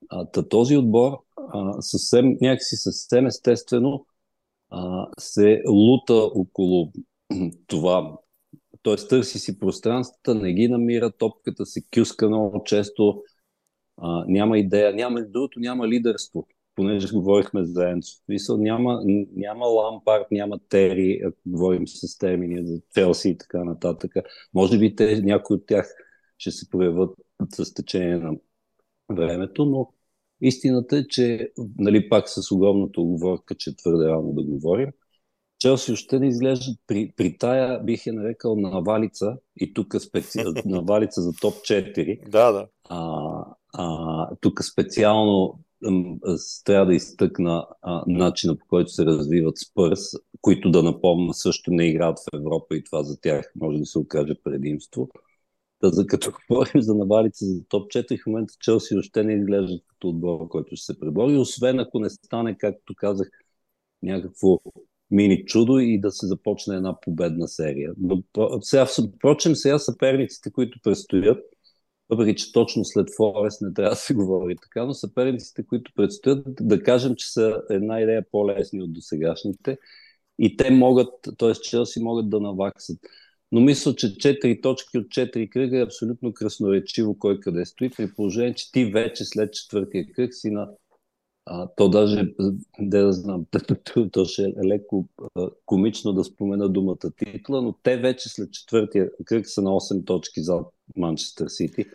А, 0.09 0.25
та 0.25 0.49
този 0.49 0.77
отбор 0.77 1.17
а, 1.37 1.81
съвсем, 1.81 2.37
някакси 2.41 2.75
съвсем 2.75 3.25
естествено 3.25 4.05
а, 4.69 5.07
се 5.17 5.63
лута 5.67 6.13
около 6.13 6.91
това. 7.67 8.17
Т.е. 8.83 8.95
търси 8.95 9.39
си 9.39 9.59
пространствата, 9.59 10.35
не 10.35 10.53
ги 10.53 10.67
намира, 10.67 11.11
топката 11.11 11.65
се 11.65 11.81
кюска 11.95 12.27
много 12.27 12.63
често, 12.63 13.23
а, 13.97 14.25
няма 14.27 14.57
идея, 14.57 14.93
няма 14.93 15.21
другото, 15.21 15.59
няма 15.59 15.87
лидерство 15.87 16.47
понеже 16.79 17.13
говорихме 17.13 17.65
за 17.65 17.89
Енцо. 17.89 18.21
Мисъл, 18.27 18.57
няма, 18.57 19.01
няма 19.35 19.65
Лампард, 19.65 20.27
няма 20.31 20.59
Тери, 20.69 21.21
ако 21.25 21.37
говорим 21.45 21.87
с 21.87 22.17
термини 22.17 22.67
за 22.67 22.81
Челси 22.93 23.29
и 23.29 23.37
така 23.37 23.63
нататък. 23.63 24.11
Може 24.53 24.77
би 24.77 24.95
те, 24.95 25.21
някои 25.21 25.55
от 25.55 25.65
тях 25.67 25.93
ще 26.37 26.51
се 26.51 26.69
проявят 26.69 27.09
с 27.53 27.73
течение 27.73 28.17
на 28.17 28.35
времето, 29.09 29.65
но 29.65 29.93
истината 30.41 30.97
е, 30.97 31.07
че 31.07 31.51
нали, 31.77 32.09
пак 32.09 32.29
с 32.29 32.51
огромната 32.51 33.01
оговорка, 33.01 33.55
че 33.55 33.75
твърде 33.75 34.05
рано 34.05 34.33
да 34.33 34.43
говорим, 34.43 34.89
Челси 35.59 35.91
още 35.91 36.19
не 36.19 36.27
изглеждат 36.27 36.77
при, 36.87 37.13
при 37.17 37.37
тая, 37.37 37.83
бих 37.83 38.05
я 38.05 38.13
нарекал 38.13 38.55
навалица, 38.55 39.37
и 39.57 39.73
тук 39.73 39.95
специ... 40.01 40.43
навалица 40.65 41.21
за 41.21 41.31
топ 41.41 41.53
4. 41.53 42.29
Да, 42.29 42.51
да. 42.51 42.67
А, 42.89 43.45
а, 43.73 44.27
тук 44.41 44.63
специално 44.63 45.59
трябва 46.65 46.85
да 46.85 46.95
изтъкна 46.95 47.67
а, 47.81 48.03
начина 48.07 48.57
по 48.57 48.65
който 48.67 48.91
се 48.91 49.05
развиват 49.05 49.57
Спърс, 49.57 49.99
които 50.41 50.71
да 50.71 50.83
напомня 50.83 51.33
също 51.33 51.71
не 51.71 51.87
играят 51.87 52.19
в 52.19 52.37
Европа 52.37 52.75
и 52.75 52.83
това 52.83 53.03
за 53.03 53.21
тях 53.21 53.51
може 53.55 53.77
да 53.77 53.85
се 53.85 53.99
окаже 53.99 54.33
предимство. 54.43 55.09
Та, 55.79 55.89
за 55.89 56.07
като 56.07 56.31
говорим 56.49 56.81
за 56.81 56.95
навалица 56.95 57.45
за 57.45 57.63
топ 57.69 57.91
4, 57.91 58.23
в 58.23 58.27
момента 58.27 58.53
Челси 58.59 58.95
още 58.95 59.23
не 59.23 59.33
изглежда 59.33 59.79
като 59.87 60.09
отбор, 60.09 60.47
който 60.47 60.75
ще 60.75 60.85
се 60.85 60.99
пребори, 60.99 61.37
освен 61.37 61.79
ако 61.79 61.99
не 61.99 62.09
стане, 62.09 62.57
както 62.57 62.93
казах, 62.97 63.29
някакво 64.03 64.59
мини 65.11 65.45
чудо 65.45 65.79
и 65.79 65.99
да 65.99 66.11
се 66.11 66.27
започне 66.27 66.75
една 66.75 66.99
победна 66.99 67.47
серия. 67.47 67.93
Но, 67.97 68.23
сега, 68.61 68.87
впрочем, 69.15 69.55
сега 69.55 69.79
съперниците, 69.79 70.51
които 70.51 70.79
предстоят, 70.83 71.43
въпреки 72.09 72.35
че 72.35 72.51
точно 72.51 72.85
след 72.85 73.07
Форест 73.17 73.61
не 73.61 73.73
трябва 73.73 73.89
да 73.89 73.95
се 73.95 74.13
говори 74.13 74.55
така, 74.61 74.85
но 74.85 74.93
съперниците, 74.93 75.65
които 75.65 75.91
предстоят, 75.95 76.43
да 76.61 76.83
кажем, 76.83 77.15
че 77.15 77.31
са 77.31 77.61
една 77.69 78.01
идея 78.01 78.25
по-лесни 78.31 78.81
от 78.81 78.93
досегашните 78.93 79.77
и 80.39 80.57
те 80.57 80.71
могат, 80.71 81.09
т.е. 81.37 81.53
Челси 81.53 81.99
могат 81.99 82.29
да 82.29 82.39
наваксат. 82.39 82.97
но 83.51 83.61
мисля, 83.61 83.95
че 83.95 84.07
4 84.07 84.61
точки 84.61 84.97
от 84.97 85.07
4 85.07 85.49
кръга 85.49 85.79
е 85.79 85.83
абсолютно 85.83 86.33
красноречиво 86.33 87.19
кой 87.19 87.39
къде 87.39 87.65
стои, 87.65 87.89
при 87.89 88.13
положение, 88.13 88.53
че 88.53 88.71
ти 88.71 88.85
вече 88.85 89.25
след 89.25 89.53
четвъртия 89.53 90.05
кръг 90.15 90.33
си 90.33 90.49
на 90.51 90.69
а, 91.51 91.67
то 91.75 91.89
даже, 91.89 92.33
де 92.79 93.01
да 93.01 93.13
знам, 93.13 93.45
то 94.11 94.25
ще 94.25 94.43
е 94.43 94.67
леко 94.67 95.07
а, 95.35 95.49
комично 95.65 96.13
да 96.13 96.23
спомена 96.23 96.69
думата 96.69 97.11
титла, 97.17 97.61
но 97.61 97.73
те 97.83 97.97
вече 97.97 98.29
след 98.29 98.51
четвъртия 98.51 99.09
кръг 99.25 99.47
са 99.47 99.61
на 99.61 99.69
8 99.69 100.05
точки 100.05 100.41
за 100.41 100.59
Манчестър 100.97 101.47
Сити 101.47 101.85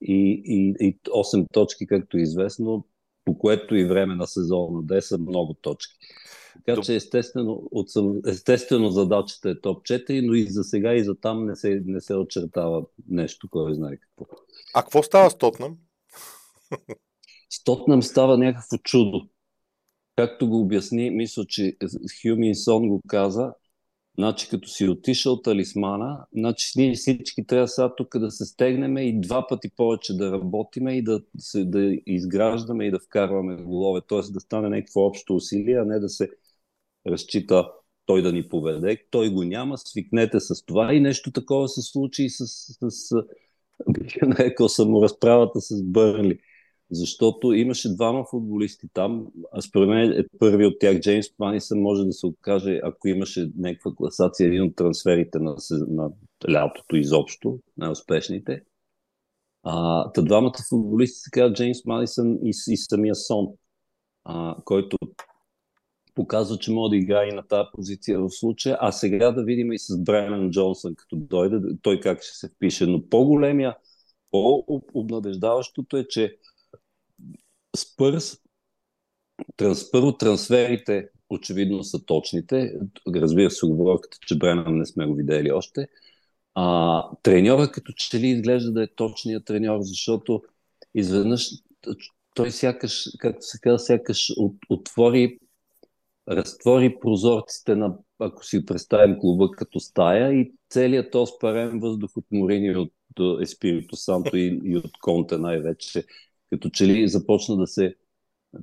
и, 0.00 0.42
и, 0.44 0.74
и 0.80 0.98
8 0.98 1.46
точки, 1.52 1.86
както 1.86 2.16
е 2.16 2.20
известно, 2.20 2.84
по 3.24 3.38
което 3.38 3.76
и 3.76 3.84
време 3.84 4.14
на 4.14 4.26
сезона 4.26 4.82
да 4.82 5.02
са 5.02 5.18
много 5.18 5.54
точки. 5.54 5.94
Така 6.66 6.82
че 6.82 6.94
естествено, 6.94 7.68
от, 7.70 7.88
естествено 8.26 8.90
задачата 8.90 9.50
е 9.50 9.60
топ 9.60 9.82
4, 9.82 10.26
но 10.26 10.34
и 10.34 10.46
за 10.46 10.64
сега 10.64 10.94
и 10.94 11.04
за 11.04 11.14
там 11.14 11.46
не 11.46 11.56
се, 11.56 11.82
не 11.86 12.00
се 12.00 12.14
очертава 12.14 12.84
нещо, 13.08 13.48
кой 13.50 13.74
знае 13.74 13.96
какво. 13.96 14.26
А 14.74 14.82
какво 14.82 15.02
става 15.02 15.30
с 15.30 15.38
Тотнам? 15.38 15.76
С 17.50 17.64
Тотнам 17.64 18.02
става 18.02 18.38
някакво 18.38 18.78
чудо. 18.78 19.28
Както 20.16 20.48
го 20.48 20.60
обясни, 20.60 21.10
мисля, 21.10 21.44
че 21.48 21.76
Хюмин 22.22 22.54
Сон 22.54 22.88
го 22.88 23.02
каза, 23.08 23.52
Значи, 24.18 24.48
като 24.48 24.68
си 24.68 24.88
отишъл 24.88 25.42
талисмана, 25.42 26.26
значи 26.36 26.72
ние 26.76 26.94
всички 26.94 27.46
трябва 27.46 27.68
сега 27.68 27.94
тук 27.94 28.18
да 28.18 28.30
се 28.30 28.44
стегнем 28.44 28.98
и 28.98 29.20
два 29.20 29.46
пъти 29.46 29.70
повече 29.76 30.16
да 30.16 30.32
работиме 30.32 30.96
и 30.96 31.02
да, 31.02 31.20
да 31.56 31.96
изграждаме 32.06 32.84
и 32.84 32.90
да 32.90 32.98
вкарваме 32.98 33.56
голове. 33.56 34.00
Т.е. 34.08 34.32
да 34.32 34.40
стане 34.40 34.68
някакво 34.68 35.00
общо 35.00 35.34
усилие, 35.34 35.74
а 35.74 35.84
не 35.84 35.98
да 35.98 36.08
се 36.08 36.30
разчита 37.06 37.72
той 38.06 38.22
да 38.22 38.32
ни 38.32 38.48
поведе. 38.48 39.06
Той 39.10 39.30
го 39.30 39.44
няма, 39.44 39.78
свикнете 39.78 40.40
с 40.40 40.64
това 40.64 40.94
и 40.94 41.00
нещо 41.00 41.32
такова 41.32 41.68
се 41.68 41.82
случи 41.82 42.24
и 42.24 42.30
с, 42.30 42.46
с, 42.46 42.90
с 42.90 43.16
бих 43.88 44.16
нарекал 44.22 44.68
саморазправата 44.68 45.60
с 45.60 45.82
Бърнли 45.82 46.38
защото 46.90 47.52
имаше 47.52 47.94
двама 47.94 48.24
футболисти 48.30 48.88
там. 48.92 49.26
А 49.52 49.60
според 49.60 49.88
мен 49.88 50.12
е 50.12 50.24
първи 50.38 50.66
от 50.66 50.74
тях, 50.80 51.00
Джеймс 51.00 51.26
Манисън, 51.38 51.80
може 51.80 52.04
да 52.04 52.12
се 52.12 52.26
окаже, 52.26 52.80
ако 52.84 53.08
имаше 53.08 53.50
някаква 53.58 53.94
класация, 53.94 54.46
един 54.46 54.62
от 54.62 54.76
трансферите 54.76 55.38
на, 55.38 55.56
на 55.70 56.10
лятото 56.50 56.96
изобщо, 56.96 57.58
най-успешните. 57.76 58.62
А, 59.62 60.12
та 60.12 60.22
двамата 60.22 60.58
футболисти 60.68 61.18
се 61.18 61.30
казват 61.30 61.56
Джеймс 61.56 61.84
Манисън 61.84 62.38
и, 62.44 62.52
и 62.68 62.76
самия 62.76 63.14
Сон, 63.14 63.46
а, 64.24 64.56
който 64.64 64.96
показва, 66.14 66.58
че 66.58 66.72
може 66.72 66.90
да 66.90 66.96
играе 66.96 67.28
и 67.28 67.34
на 67.34 67.42
тази 67.42 67.68
позиция 67.72 68.20
в 68.20 68.30
случая. 68.30 68.76
А 68.80 68.92
сега 68.92 69.30
да 69.30 69.44
видим 69.44 69.72
и 69.72 69.78
с 69.78 69.98
Брайан 69.98 70.50
Джонсън, 70.50 70.94
като 70.94 71.16
дойде, 71.16 71.60
той 71.82 72.00
как 72.00 72.22
ще 72.22 72.36
се 72.36 72.48
впише. 72.48 72.86
Но 72.86 73.08
по-големия, 73.08 73.76
по-обнадеждаващото 74.30 75.96
е, 75.96 76.06
че 76.08 76.36
Спърс, 77.76 78.38
транс, 79.56 79.90
първо 79.90 80.16
трансферите 80.16 81.08
очевидно 81.30 81.84
са 81.84 82.04
точните. 82.04 82.74
Разбира 83.14 83.50
се, 83.50 83.66
оговорката, 83.66 84.18
че 84.26 84.38
Бренан 84.38 84.78
не 84.78 84.86
сме 84.86 85.06
го 85.06 85.14
видели 85.14 85.52
още. 85.52 85.88
А, 86.54 87.04
треньора 87.22 87.70
като 87.70 87.92
че 87.92 88.20
ли 88.20 88.26
изглежда 88.26 88.72
да 88.72 88.82
е 88.82 88.94
точният 88.94 89.44
треньор, 89.44 89.78
защото 89.80 90.42
изведнъж 90.94 91.50
той 92.34 92.50
сякаш, 92.50 93.04
както 93.18 93.46
се 93.46 93.60
казва, 93.60 93.78
сякаш 93.78 94.32
от, 94.36 94.56
отвори, 94.68 95.38
разтвори 96.28 96.96
прозорците 97.00 97.76
на, 97.76 97.96
ако 98.18 98.44
си 98.44 98.66
представим 98.66 99.18
клуба 99.20 99.50
като 99.50 99.80
стая 99.80 100.32
и 100.32 100.52
целият 100.70 101.10
този 101.10 101.32
парен 101.40 101.80
въздух 101.80 102.16
от 102.16 102.24
Морини, 102.32 102.76
от 102.76 102.92
Еспирито 103.42 103.96
Санто 103.96 104.36
и, 104.36 104.60
и 104.64 104.76
от 104.76 104.98
Конте 105.00 105.38
най-вече 105.38 106.04
като 106.50 106.70
че 106.70 106.86
ли 106.86 107.08
започна 107.08 107.56
да 107.56 107.66
се 107.66 107.94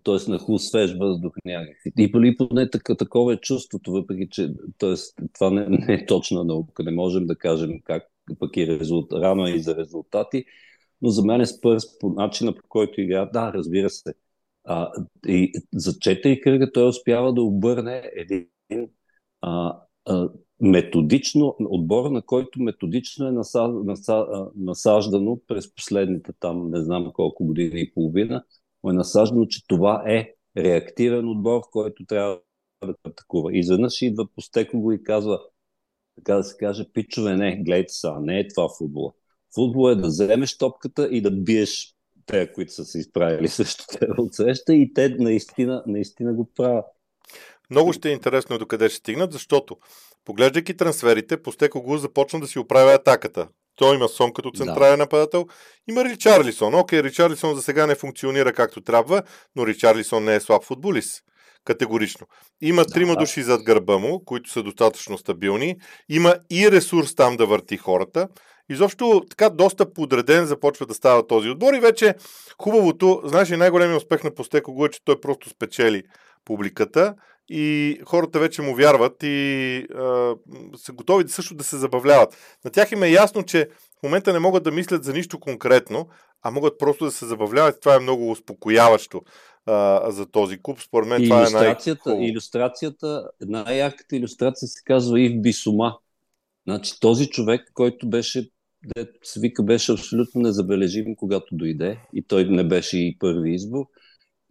т.е. 0.04 0.32
на 0.32 0.40
хубав 0.40 0.62
свеж 0.62 0.96
въздух 1.00 1.34
някакви. 1.46 1.92
И 1.98 2.12
поне, 2.12 2.36
поне 2.38 2.70
такова 2.70 3.34
е 3.34 3.38
чувството, 3.38 3.92
въпреки 3.92 4.28
че 4.32 4.50
т.е. 4.78 4.94
това 5.34 5.50
не, 5.50 5.66
не 5.70 5.94
е 5.94 6.06
точна 6.06 6.44
наука, 6.44 6.84
не 6.84 6.92
можем 6.92 7.26
да 7.26 7.36
кажем 7.36 7.82
как 7.84 8.04
пък 8.40 8.58
и 8.58 8.68
резултат, 8.68 9.22
рано 9.22 9.48
е 9.48 9.52
и 9.52 9.60
за 9.60 9.76
резултати, 9.76 10.46
но 11.02 11.10
за 11.10 11.26
мен 11.26 11.42
е 11.42 11.46
Спърс 11.46 12.00
по 12.00 12.10
начина 12.10 12.56
по 12.56 12.62
който 12.70 13.02
игра, 13.02 13.26
да, 13.26 13.54
разбира 13.54 13.90
се. 13.90 14.14
А, 14.64 14.92
и 15.28 15.52
за 15.74 16.00
четири 16.00 16.42
кръга 16.42 16.72
той 16.72 16.88
успява 16.88 17.34
да 17.34 17.42
обърне 17.42 18.12
един 18.16 18.48
а, 19.42 19.80
а, 20.06 20.30
методично, 20.62 21.56
отбор, 21.60 22.10
на 22.10 22.22
който 22.22 22.62
методично 22.62 23.28
е 23.28 23.32
наса, 23.32 23.68
наса, 23.68 24.26
насаждано 24.56 25.40
през 25.48 25.76
последните 25.76 26.32
там, 26.40 26.70
не 26.70 26.84
знам 26.84 27.12
колко 27.14 27.46
години 27.46 27.82
и 27.82 27.94
половина, 27.94 28.44
е 28.90 28.94
насаждано, 28.94 29.46
че 29.46 29.68
това 29.68 30.04
е 30.08 30.34
реактивен 30.58 31.30
отбор, 31.30 31.62
който 31.72 32.06
трябва 32.06 32.40
да 32.86 32.94
атакува. 33.04 33.54
И 33.54 33.60
изведнъж 33.60 34.02
идва 34.02 34.28
Постеко 34.36 34.80
го 34.80 34.92
и 34.92 35.04
казва, 35.04 35.40
така 36.16 36.36
да 36.36 36.44
се 36.44 36.58
каже, 36.58 36.86
пичове, 36.94 37.36
не, 37.36 37.64
гледайте 37.64 37.94
са, 37.94 38.20
не 38.22 38.40
е 38.40 38.48
това 38.48 38.70
футбола. 38.78 39.12
Футбол 39.56 39.92
е 39.92 39.96
да 39.96 40.08
вземеш 40.08 40.58
топката 40.58 41.08
и 41.12 41.22
да 41.22 41.32
биеш 41.32 41.96
те, 42.26 42.54
които 42.54 42.74
са 42.74 42.86
се 42.86 43.00
изправили 43.00 43.48
срещу 43.48 43.84
те 44.00 44.08
от 44.18 44.32
и 44.70 44.94
те 44.94 45.10
наистина, 45.10 45.84
наистина 45.88 46.34
го 46.34 46.46
правят. 46.56 46.86
Много 47.70 47.94
ще 47.94 48.10
е 48.10 48.14
интересно 48.14 48.58
докъде 48.58 48.90
ще 48.90 48.98
стигнат, 48.98 49.32
защото 49.32 49.78
поглеждайки 50.28 50.78
трансферите, 50.78 51.42
Постеко 51.42 51.82
го 51.82 51.98
започна 51.98 52.40
да 52.40 52.48
си 52.48 52.60
оправя 52.60 52.94
атаката. 52.94 53.48
Той 53.76 53.96
има 53.96 54.08
Сон 54.08 54.34
като 54.34 54.52
централен 54.52 54.92
да. 54.92 54.98
нападател. 54.98 55.46
Има 55.90 56.06
Ричарлисон. 56.06 56.76
Окей, 56.76 57.04
Ричарлисон 57.04 57.56
за 57.56 57.62
сега 57.62 57.88
не 57.88 57.96
функционира 57.96 58.54
както 58.54 58.82
трябва, 58.82 59.24
но 59.56 59.68
Ричарлисон 59.68 60.24
не 60.24 60.36
е 60.36 60.40
слаб 60.40 60.64
футболист. 60.64 61.24
Категорично. 61.66 62.28
Има 62.62 62.86
да, 62.86 62.94
трима 62.94 63.14
да. 63.14 63.20
души 63.20 63.44
зад 63.44 63.64
гърба 63.64 63.98
му, 63.98 64.24
които 64.26 64.50
са 64.50 64.64
достатъчно 64.64 65.18
стабилни. 65.18 65.76
Има 66.10 66.36
и 66.52 66.72
ресурс 66.72 67.16
там 67.16 67.38
да 67.38 67.46
върти 67.46 67.78
хората. 67.78 68.28
Изобщо 68.70 69.24
така 69.30 69.50
доста 69.50 69.94
подреден 69.94 70.46
започва 70.46 70.86
да 70.86 70.94
става 70.94 71.28
този 71.28 71.50
отбор 71.50 71.74
и 71.74 71.80
вече 71.80 72.16
хубавото, 72.62 73.22
знаеш, 73.26 73.50
най-големият 73.50 74.02
успех 74.02 74.24
на 74.24 74.36
Постеко 74.36 74.74
го 74.74 74.86
е, 74.86 74.90
че 74.90 75.00
той 75.06 75.22
просто 75.22 75.50
спечели 75.50 76.04
публиката 76.46 77.14
и 77.50 78.00
хората 78.06 78.40
вече 78.40 78.62
му 78.62 78.76
вярват 78.76 79.24
и 79.24 79.78
а, 79.96 80.36
са 80.78 80.94
готови 80.94 81.28
също 81.28 81.56
да 81.56 81.64
се 81.64 81.78
забавляват. 81.78 82.60
На 82.66 82.72
тях 82.72 82.92
им 82.92 83.04
е 83.04 83.10
ясно, 83.10 83.44
че 83.44 83.70
в 84.00 84.04
момента 84.04 84.34
не 84.34 84.40
могат 84.40 84.64
да 84.64 84.72
мислят 84.72 85.04
за 85.04 85.14
нищо 85.14 85.40
конкретно, 85.40 86.08
а 86.42 86.52
могат 86.52 86.80
просто 86.80 87.06
да 87.06 87.12
се 87.12 87.26
забавляват. 87.26 87.80
Това 87.82 87.96
е 87.96 88.00
много 88.00 88.32
успокояващо 88.32 89.22
а, 89.66 90.12
за 90.12 90.26
този 90.26 90.58
клуб. 90.62 90.80
Според 90.82 91.10
мен 91.10 91.24
това 91.24 91.40
иллюстрацията, 91.40 92.12
е 92.12 92.14
най 92.14 92.28
Иллюстрацията, 92.28 93.30
най-яката 93.42 94.16
иллюстрация 94.16 94.68
се 94.68 94.82
казва 94.86 95.22
Ив 95.22 95.42
Бисума. 95.42 95.98
Значи 96.68 97.00
този 97.00 97.30
човек, 97.30 97.72
който 97.74 98.10
беше 98.10 98.50
да 98.96 99.08
се 99.24 99.40
вика, 99.40 99.64
беше 99.64 99.92
абсолютно 99.92 100.42
незабележим, 100.42 101.16
когато 101.16 101.48
дойде 101.52 102.00
и 102.14 102.24
той 102.24 102.46
не 102.46 102.68
беше 102.68 102.98
и 102.98 103.18
първи 103.20 103.54
избор 103.54 103.86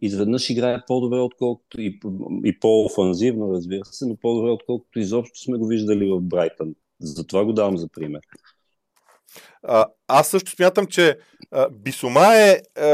изведнъж 0.01 0.49
играе 0.49 0.83
по-добре, 0.87 1.19
отколкото 1.19 1.81
и, 1.81 1.99
и 2.45 2.59
по-офанзивно, 2.59 3.53
разбира 3.53 3.85
се, 3.85 4.05
но 4.05 4.15
по-добре, 4.15 4.49
отколкото 4.49 4.99
изобщо 4.99 5.39
сме 5.39 5.57
го 5.57 5.67
виждали 5.67 6.09
в 6.09 6.21
Брайтън. 6.21 6.75
Затова 6.99 7.45
го 7.45 7.53
давам 7.53 7.77
за 7.77 7.87
пример. 7.87 8.21
А, 9.63 9.85
аз 10.07 10.27
също 10.27 10.51
смятам, 10.51 10.87
че 10.87 11.17
а, 11.51 11.69
Бисома 11.69 12.35
е 12.35 12.61
а, 12.75 12.85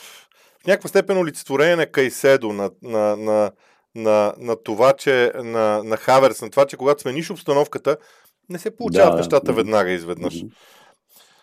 в 0.00 0.66
някаква 0.66 0.88
степен 0.88 1.18
олицетворение 1.18 1.76
на 1.76 1.86
Кайседо, 1.86 2.52
на, 2.52 2.70
на, 2.82 3.16
на, 3.16 3.52
на, 3.94 4.34
на 4.38 4.62
това, 4.62 4.92
че 4.92 5.32
на, 5.34 5.82
на 5.84 5.96
Хаверс, 5.96 6.42
на 6.42 6.50
това, 6.50 6.66
че 6.66 6.76
когато 6.76 7.00
смениш 7.00 7.30
обстановката, 7.30 7.96
не 8.48 8.58
се 8.58 8.76
получават 8.76 9.12
да, 9.12 9.16
нещата 9.16 9.46
да. 9.46 9.52
веднага 9.52 9.90
изведнъж. 9.90 10.44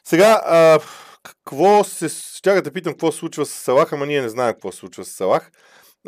Сега, 0.04 0.42
а, 0.46 0.80
какво 1.26 1.84
се... 1.84 2.10
Ще 2.10 2.62
да 2.62 2.72
питам 2.72 2.94
какво 2.94 3.12
се 3.12 3.18
случва 3.18 3.46
с 3.46 3.52
Салах, 3.52 3.94
ама 3.94 4.06
ние 4.06 4.22
не 4.22 4.30
знаем 4.30 4.54
какво 4.54 4.72
се 4.72 4.78
случва 4.78 5.06
с 5.06 5.12
Салах. 5.12 5.52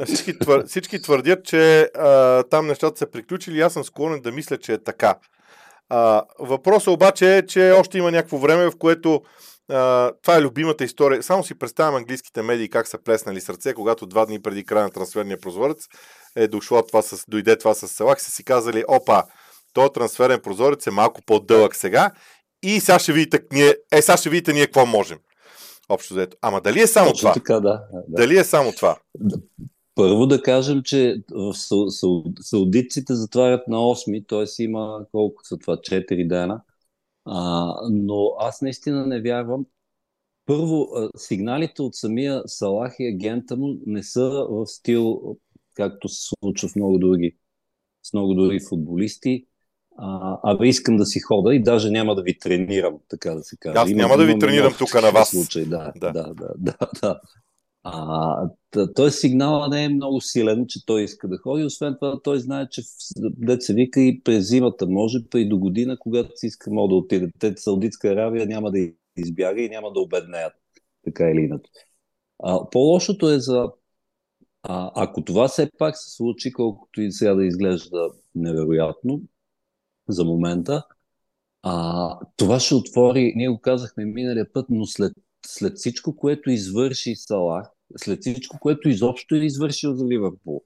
Всички, 0.06 0.40
твър... 0.40 0.64
всички 0.68 1.02
твърдят, 1.02 1.46
че 1.46 1.82
а, 1.82 2.44
там 2.44 2.68
нещата 2.68 2.98
са 2.98 3.12
приключили. 3.12 3.62
Аз 3.62 3.74
съм 3.74 3.84
склонен 3.84 4.22
да 4.22 4.32
мисля, 4.32 4.58
че 4.58 4.74
е 4.74 4.84
така. 4.84 5.16
А, 5.90 6.24
въпросът 6.40 6.88
обаче 6.88 7.38
е, 7.38 7.46
че 7.46 7.72
още 7.72 7.98
има 7.98 8.12
някакво 8.12 8.38
време, 8.38 8.66
в 8.66 8.78
което 8.80 9.22
а, 9.70 10.12
това 10.22 10.38
е 10.38 10.42
любимата 10.42 10.84
история. 10.84 11.24
Само 11.24 11.44
си 11.44 11.60
представям 11.60 11.96
английските 11.96 12.42
медии 12.42 12.70
как 12.70 12.88
са 12.88 12.98
плеснали 12.98 13.42
сърце, 13.42 13.74
когато 13.74 14.06
два 14.06 14.26
дни 14.26 14.42
преди 14.42 14.66
края 14.66 14.84
на 14.84 14.92
трансферния 14.92 15.40
прозорец 15.42 15.88
е 16.36 16.48
дошло 16.48 16.82
това 16.82 17.02
с, 17.02 17.24
дойде 17.28 17.58
това 17.58 17.74
с 17.74 17.88
Салах, 17.88 18.22
са 18.22 18.32
си 18.32 18.44
казали, 18.44 18.84
опа, 18.88 19.24
то 19.74 19.90
трансферен 19.90 20.40
прозорец 20.40 20.88
е 20.88 20.92
малко 20.92 21.22
по-дълъг 21.26 21.76
сега 21.76 22.12
и 22.64 22.80
сега 22.80 23.00
ще 23.00 23.14
видите, 23.14 23.40
ние, 23.54 23.76
е, 23.92 24.02
сега 24.02 24.18
ще 24.18 24.30
видите 24.30 24.54
ние 24.54 24.66
какво 24.66 24.86
можем. 24.86 25.18
Общо 25.90 26.14
взето. 26.14 26.38
Ама 26.42 26.62
дали 26.62 26.82
е 26.82 26.88
само 26.88 27.12
Точно 27.12 27.20
това? 27.20 27.34
Така, 27.34 27.54
да, 27.54 27.60
да. 27.60 28.04
Дали 28.08 28.38
е 28.38 28.44
само 28.44 28.72
това? 28.72 28.98
Първо 29.96 30.26
да 30.26 30.42
кажем, 30.42 30.84
че 30.84 31.24
в 31.32 31.54
саудитците 32.42 33.16
затварят 33.16 33.68
на 33.68 33.78
8, 33.78 34.28
т.е. 34.28 34.64
има 34.64 35.06
колко 35.12 35.46
са 35.46 35.58
това, 35.58 35.76
4 35.76 36.28
дена. 36.28 36.62
А, 37.26 37.74
но 37.92 38.36
аз 38.40 38.62
наистина 38.62 39.08
не 39.08 39.22
вярвам. 39.22 39.66
Първо, 40.46 40.88
сигналите 41.18 41.82
от 41.82 41.96
самия 41.96 42.44
Салах 42.46 42.96
и 43.00 43.08
агента 43.08 43.58
му 43.58 43.78
не 43.86 44.04
са 44.04 44.48
в 44.50 44.66
стил, 44.66 45.38
както 45.74 46.10
се 46.10 46.30
случва 46.40 46.70
в 46.70 46.76
много 46.76 46.98
други, 46.98 47.38
с 48.04 48.14
много 48.14 48.34
други 48.34 48.60
футболисти. 48.70 49.46
А, 49.98 50.40
абе, 50.44 50.68
искам 50.68 50.98
да 50.98 51.06
си 51.06 51.20
хода 51.20 51.56
и 51.56 51.64
даже 51.64 51.92
няма 51.92 52.16
да 52.16 52.22
ви 52.22 52.40
тренирам, 52.40 52.94
така 53.10 53.34
да 53.34 53.44
се 53.44 53.58
каже. 53.58 53.78
Аз 53.78 53.90
няма 53.90 54.18
да 54.18 54.26
ви 54.26 54.40
тренирам 54.40 54.74
тук 54.78 54.94
на 55.02 55.12
вас. 55.12 55.30
Случай, 55.30 55.66
да, 55.66 55.92
да, 55.96 56.12
да, 56.12 56.34
да, 56.34 56.54
да, 56.58 56.78
да. 57.02 57.20
А, 57.84 58.50
той 58.96 59.12
сигнала 59.12 59.68
не 59.68 59.84
е 59.84 59.90
много 59.90 60.22
силен, 60.22 60.66
че 60.68 60.86
той 60.86 61.04
иска 61.04 61.28
да 61.28 61.38
ходи. 61.38 61.64
Освен 61.64 61.96
това, 62.00 62.20
той 62.24 62.40
знае, 62.40 62.68
че 62.70 62.82
деца 63.18 63.74
вика 63.74 64.02
и 64.02 64.22
през 64.24 64.50
зимата 64.50 64.88
може, 64.88 65.18
па 65.32 65.40
и 65.40 65.50
до 65.50 65.58
година, 65.58 65.98
когато 66.00 66.30
си 66.36 66.48
иска, 66.48 66.72
може 66.72 66.90
да 66.90 66.96
отиде. 66.96 67.30
Те 67.40 67.54
Саудитска 67.58 68.10
Аравия 68.10 68.46
няма 68.46 68.72
да 68.72 68.90
избяга 69.18 69.62
и 69.62 69.70
няма 69.70 69.94
да 69.94 70.00
обеднеят, 70.00 70.54
така 71.06 71.30
или 71.30 71.42
иначе. 71.42 71.72
А, 72.44 72.70
по-лошото 72.70 73.30
е 73.30 73.40
за 73.40 73.70
а, 74.64 74.92
ако 74.96 75.24
това 75.24 75.48
все 75.48 75.70
пак 75.78 75.98
се 75.98 76.16
случи, 76.16 76.52
колкото 76.52 77.02
и 77.02 77.12
сега 77.12 77.34
да 77.34 77.46
изглежда 77.46 78.10
невероятно 78.36 79.22
за 80.10 80.26
момента, 80.26 80.84
а, 81.64 82.20
това 82.36 82.60
ще 82.60 82.76
отвори, 82.76 83.34
ние 83.36 83.50
го 83.50 83.60
казахме 83.60 84.06
миналия 84.06 84.54
път, 84.54 84.66
но 84.70 84.86
след, 84.86 85.14
след 85.46 85.78
всичко, 85.78 86.16
което 86.16 86.50
извърши 86.50 87.16
Салах, 87.16 87.68
след 87.98 88.22
всичко, 88.22 88.58
което 88.60 88.90
изобщо 88.90 89.36
е 89.36 89.40
извършил 89.40 89.94
за 89.96 90.06
Ливърпул, 90.06 90.62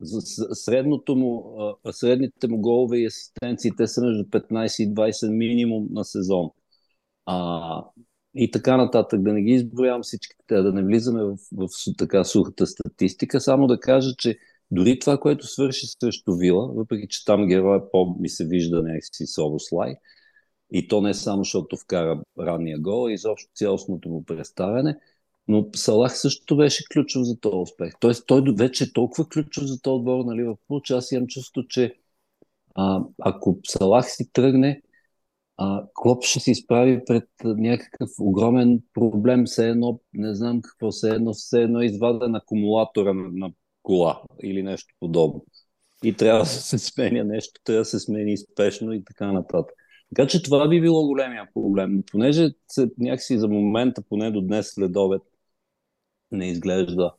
за 0.00 0.20
средното 0.54 1.16
му, 1.16 1.56
средните 1.90 2.48
му 2.48 2.58
голове 2.60 2.98
и 2.98 3.06
асистенции, 3.06 3.70
те 3.76 3.86
са 3.86 4.02
между 4.02 4.24
15 4.24 4.82
и 4.82 4.94
20 4.94 5.30
минимум 5.30 5.88
на 5.90 6.04
сезон. 6.04 6.50
А, 7.26 7.84
и 8.36 8.50
така 8.50 8.76
нататък. 8.76 9.22
Да 9.22 9.32
не 9.32 9.42
ги 9.42 9.52
изброявам 9.52 10.02
всичките, 10.02 10.62
да 10.62 10.72
не 10.72 10.84
влизаме 10.84 11.22
в, 11.24 11.36
в, 11.52 11.68
така 11.98 12.24
сухата 12.24 12.66
статистика, 12.66 13.40
само 13.40 13.66
да 13.66 13.80
кажа, 13.80 14.10
че 14.18 14.38
дори 14.70 14.98
това, 14.98 15.18
което 15.18 15.46
свърши 15.46 15.86
срещу 15.86 16.36
Вила, 16.36 16.72
въпреки 16.72 17.08
че 17.08 17.24
там 17.24 17.46
героя 17.46 17.90
по 17.90 18.16
ми 18.20 18.28
се 18.28 18.46
вижда 18.46 18.82
някакси 18.82 19.26
Собослай, 19.26 19.94
и 20.72 20.88
то 20.88 21.00
не 21.00 21.14
само 21.14 21.44
защото 21.44 21.76
вкара 21.76 22.22
ранния 22.40 22.78
гол, 22.78 23.06
а 23.06 23.12
изобщо 23.12 23.52
цялостното 23.54 24.08
му 24.08 24.24
представяне, 24.24 24.96
но 25.48 25.66
Салах 25.76 26.18
също 26.18 26.56
беше 26.56 26.84
ключов 26.92 27.22
за 27.22 27.40
този 27.40 27.56
успех. 27.56 27.92
Тоест 28.00 28.26
той 28.26 28.42
вече 28.58 28.84
е 28.84 28.92
толкова 28.92 29.28
ключов 29.28 29.64
за 29.64 29.80
този 29.80 29.94
отбор 29.94 30.24
на 30.24 30.36
Ливърпул, 30.36 30.80
че 30.80 30.94
аз 30.94 31.12
имам 31.12 31.26
чувство, 31.26 31.62
че 31.68 31.94
а, 32.74 33.04
ако 33.18 33.58
Салах 33.66 34.10
си 34.10 34.32
тръгне, 34.32 34.82
а, 35.56 35.86
Клоп 35.94 36.24
ще 36.24 36.40
се 36.40 36.50
изправи 36.50 37.04
пред 37.06 37.28
някакъв 37.44 38.10
огромен 38.20 38.82
проблем, 38.94 39.44
все 39.44 39.68
едно, 39.68 40.00
не 40.12 40.34
знам 40.34 40.60
какво, 40.62 40.90
все 40.90 41.08
едно, 41.10 41.32
все 41.32 41.62
едно 41.62 41.82
изваден 41.82 42.34
акумулатора 42.34 43.12
на, 43.12 43.28
на 43.32 43.50
кола 43.86 44.22
или 44.42 44.62
нещо 44.62 44.94
подобно. 45.00 45.44
И 46.04 46.12
трябва 46.16 46.40
да 46.40 46.46
се 46.46 46.78
сменя 46.78 47.24
нещо, 47.24 47.60
трябва 47.64 47.80
да 47.80 47.84
се 47.84 48.00
смени 48.00 48.36
спешно 48.36 48.92
и 48.92 49.04
така 49.04 49.32
нататък. 49.32 49.76
Така 50.14 50.28
че 50.28 50.42
това 50.42 50.68
би 50.68 50.80
било 50.80 51.06
големия 51.06 51.48
проблем. 51.54 52.02
Понеже 52.10 52.48
някакси 52.98 53.38
за 53.38 53.48
момента, 53.48 54.02
поне 54.08 54.30
до 54.30 54.40
днес 54.40 54.66
след 54.74 54.96
обед, 54.96 55.22
не 56.30 56.50
изглежда 56.50 57.14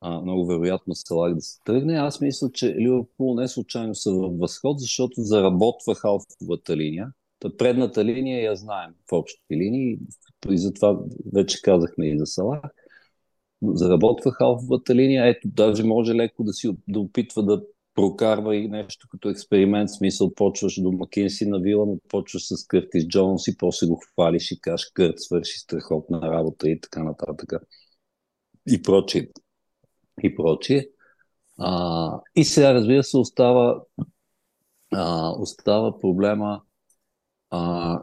а, 0.00 0.20
много 0.20 0.46
вероятно 0.46 0.94
Салак 0.94 1.34
да 1.34 1.40
се 1.40 1.58
тръгне. 1.64 1.94
Аз 1.94 2.20
мисля, 2.20 2.50
че 2.52 2.74
Ливърпул 2.74 3.34
не 3.34 3.48
случайно 3.48 3.94
са 3.94 4.12
в 4.12 4.38
възход, 4.38 4.80
защото 4.80 5.20
заработва 5.20 5.94
халфовата 5.94 6.76
линия. 6.76 7.08
Та 7.40 7.56
предната 7.56 8.04
линия 8.04 8.42
я 8.42 8.56
знаем 8.56 8.90
в 9.10 9.12
общи 9.12 9.42
линии 9.52 9.98
и 10.50 10.58
затова 10.58 10.98
вече 11.34 11.62
казахме 11.62 12.06
и 12.06 12.18
за 12.18 12.26
Салах. 12.26 12.60
Заработва 13.72 14.32
халфовата 14.32 14.94
линия. 14.94 15.26
Ето, 15.26 15.48
даже 15.48 15.84
може 15.84 16.14
леко 16.14 16.44
да 16.44 16.52
си 16.52 16.70
да 16.88 17.00
опитва 17.00 17.44
да 17.44 17.62
прокарва 17.94 18.56
и 18.56 18.68
нещо 18.68 19.08
като 19.10 19.28
експеримент, 19.28 19.90
смисъл 19.90 20.34
почваш 20.34 20.82
до 20.82 20.92
Макинси 20.92 21.46
на 21.46 21.60
вила, 21.60 21.86
но 21.86 21.98
почваш 22.08 22.46
с 22.46 22.66
Къртис 22.66 23.08
Джонс 23.08 23.48
и 23.48 23.56
после 23.56 23.86
го 23.86 24.02
хвалиш 24.12 24.50
и 24.50 24.60
кажеш 24.60 24.90
Кърт 24.94 25.20
свърши 25.20 25.58
страхотна 25.58 26.20
работа 26.20 26.70
и 26.70 26.80
така 26.80 27.02
нататък. 27.02 27.52
И 28.72 28.82
прочие. 28.82 29.28
И 30.22 30.34
прочие. 30.34 30.88
А, 31.58 32.20
и 32.36 32.44
сега, 32.44 32.74
разбира 32.74 33.04
се, 33.04 33.16
остава, 33.16 33.82
а, 34.92 35.30
остава 35.38 35.98
проблема 35.98 36.62
а, 37.50 38.00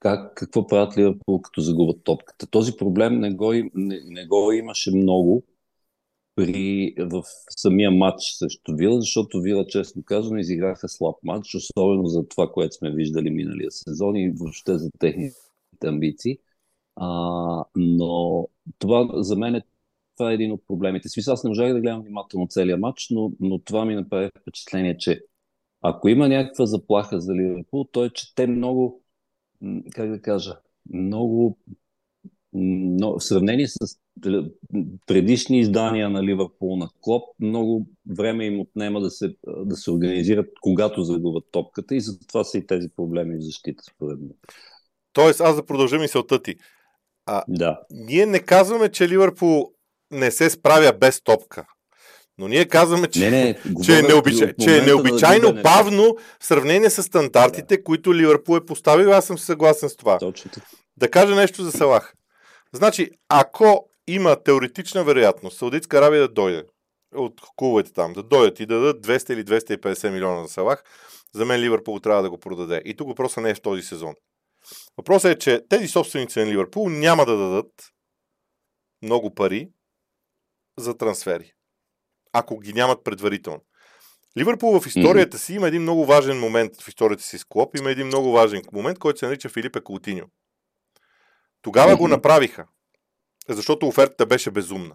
как, 0.00 0.34
какво 0.34 0.66
правят 0.66 0.98
Ливърпул, 0.98 1.40
като 1.40 1.60
загубят 1.60 2.04
топката. 2.04 2.46
Този 2.46 2.76
проблем 2.76 3.20
не 3.20 3.34
го, 3.34 3.52
не, 3.74 4.00
не 4.04 4.26
го 4.26 4.52
имаше 4.52 4.96
много 4.96 5.42
при, 6.34 6.94
в 6.98 7.22
самия 7.50 7.90
матч 7.90 8.22
срещу 8.22 8.76
Вила, 8.76 9.00
защото 9.00 9.40
Вила, 9.40 9.66
честно 9.66 10.02
казано, 10.02 10.38
изиграха 10.38 10.88
слаб 10.88 11.16
матч, 11.22 11.54
особено 11.54 12.06
за 12.06 12.28
това, 12.28 12.52
което 12.52 12.74
сме 12.74 12.90
виждали 12.90 13.30
миналия 13.30 13.70
сезон 13.70 14.16
и 14.16 14.30
въобще 14.30 14.78
за 14.78 14.90
техните 14.98 15.36
амбиции. 15.84 16.38
А, 16.96 17.64
но 17.76 18.48
това 18.78 19.22
за 19.22 19.36
мен 19.36 19.54
е 19.54 19.62
това 20.18 20.30
е 20.30 20.34
един 20.34 20.52
от 20.52 20.66
проблемите. 20.66 21.08
Смисъл, 21.08 21.34
аз 21.34 21.44
не 21.44 21.48
можах 21.48 21.72
да 21.72 21.80
гледам 21.80 22.00
внимателно 22.02 22.46
целия 22.48 22.76
матч, 22.76 23.06
но, 23.10 23.32
но 23.40 23.58
това 23.58 23.84
ми 23.84 23.94
направи 23.94 24.30
впечатление, 24.40 24.98
че 24.98 25.20
ако 25.82 26.08
има 26.08 26.28
някаква 26.28 26.66
заплаха 26.66 27.20
за 27.20 27.34
Ливърпул, 27.34 27.84
то 27.84 28.04
е, 28.04 28.10
че 28.10 28.34
те 28.34 28.46
много, 28.46 29.02
как 29.94 30.10
да 30.10 30.22
кажа, 30.22 30.56
много, 30.92 31.58
много 32.52 33.18
в 33.18 33.24
сравнение 33.24 33.68
с 33.68 33.98
предишни 35.06 35.60
издания 35.60 36.10
на 36.10 36.22
Ливърпул 36.22 36.76
на 36.76 36.88
Клоп, 37.00 37.22
много 37.40 37.86
време 38.16 38.46
им 38.46 38.60
отнема 38.60 39.00
да 39.00 39.10
се, 39.10 39.34
да 39.46 39.76
се 39.76 39.90
организират, 39.90 40.48
когато 40.60 41.02
загубят 41.02 41.44
топката 41.50 41.94
и 41.94 42.00
затова 42.00 42.44
са 42.44 42.58
и 42.58 42.66
тези 42.66 42.88
проблеми 42.96 43.36
в 43.36 43.44
защита, 43.44 43.82
според 43.94 44.18
мен. 44.20 44.34
Тоест, 45.12 45.40
аз 45.40 45.56
да 45.56 45.66
продължа 45.66 45.98
мисълта 45.98 46.42
ти. 46.42 46.54
А, 47.26 47.44
да. 47.48 47.80
Ние 47.90 48.26
не 48.26 48.40
казваме, 48.40 48.88
че 48.88 49.08
Ливърпул 49.08 49.72
не 50.10 50.30
се 50.30 50.50
справя 50.50 50.92
без 51.00 51.22
топка. 51.22 51.66
Но 52.38 52.48
ние 52.48 52.68
казваме, 52.68 53.08
че, 53.08 53.30
не, 53.30 53.44
не, 53.44 53.58
че, 53.84 53.98
е, 53.98 54.02
необичай, 54.02 54.52
че 54.60 54.78
е 54.78 54.82
необичайно 54.82 55.52
на 55.52 55.62
бавно 55.62 56.16
в 56.40 56.44
сравнение 56.44 56.90
с 56.90 57.02
стандартите, 57.02 57.76
да. 57.76 57.84
които 57.84 58.14
Ливърпул 58.14 58.56
е 58.56 58.66
поставил. 58.66 59.12
Аз 59.12 59.26
съм 59.26 59.38
съгласен 59.38 59.88
с 59.88 59.96
това. 59.96 60.18
Точно. 60.18 60.50
Да 60.96 61.10
кажа 61.10 61.34
нещо 61.34 61.62
за 61.62 61.72
Салах. 61.72 62.14
Значи, 62.72 63.10
ако 63.28 63.88
има 64.08 64.42
теоретична 64.42 65.04
вероятност 65.04 65.58
Саудитска 65.58 65.98
Аравия 65.98 66.20
да 66.20 66.28
дойде 66.28 66.64
от 67.14 67.40
клубовете 67.56 67.92
там, 67.92 68.12
да 68.12 68.22
дойдат 68.22 68.60
и 68.60 68.66
да 68.66 68.74
дадат 68.74 69.06
200 69.06 69.32
или 69.32 69.44
250 69.44 70.10
милиона 70.10 70.42
за 70.42 70.48
Салах, 70.48 70.84
за 71.34 71.44
мен 71.44 71.60
Ливърпул 71.60 72.00
трябва 72.00 72.22
да 72.22 72.30
го 72.30 72.38
продаде. 72.38 72.82
И 72.84 72.96
тук 72.96 73.08
въпросът 73.08 73.44
не 73.44 73.50
е 73.50 73.54
в 73.54 73.60
този 73.60 73.82
сезон. 73.82 74.14
Въпросът 74.96 75.36
е, 75.36 75.38
че 75.38 75.62
тези 75.68 75.88
собственици 75.88 76.38
на 76.38 76.46
Ливърпул 76.46 76.88
няма 76.88 77.26
да 77.26 77.36
дадат 77.36 77.72
много 79.02 79.34
пари 79.34 79.68
за 80.78 80.96
трансфери 80.96 81.52
ако 82.38 82.58
ги 82.58 82.72
нямат 82.72 83.04
предварително. 83.04 83.60
Ливърпул 84.38 84.80
в 84.80 84.86
историята 84.86 85.38
си 85.38 85.54
има 85.54 85.68
един 85.68 85.82
много 85.82 86.06
важен 86.06 86.38
момент 86.38 86.82
в 86.82 86.88
историята 86.88 87.22
си 87.22 87.38
с 87.38 87.44
Клоп. 87.44 87.76
Има 87.76 87.90
един 87.90 88.06
много 88.06 88.32
важен 88.32 88.62
момент, 88.72 88.98
който 88.98 89.18
се 89.18 89.26
нарича 89.26 89.48
Филипе 89.48 89.80
Каутиньо. 89.80 90.26
Тогава 91.62 91.92
mm-hmm. 91.92 91.98
го 91.98 92.08
направиха, 92.08 92.66
защото 93.48 93.86
офертата 93.86 94.26
беше 94.26 94.50
безумна. 94.50 94.94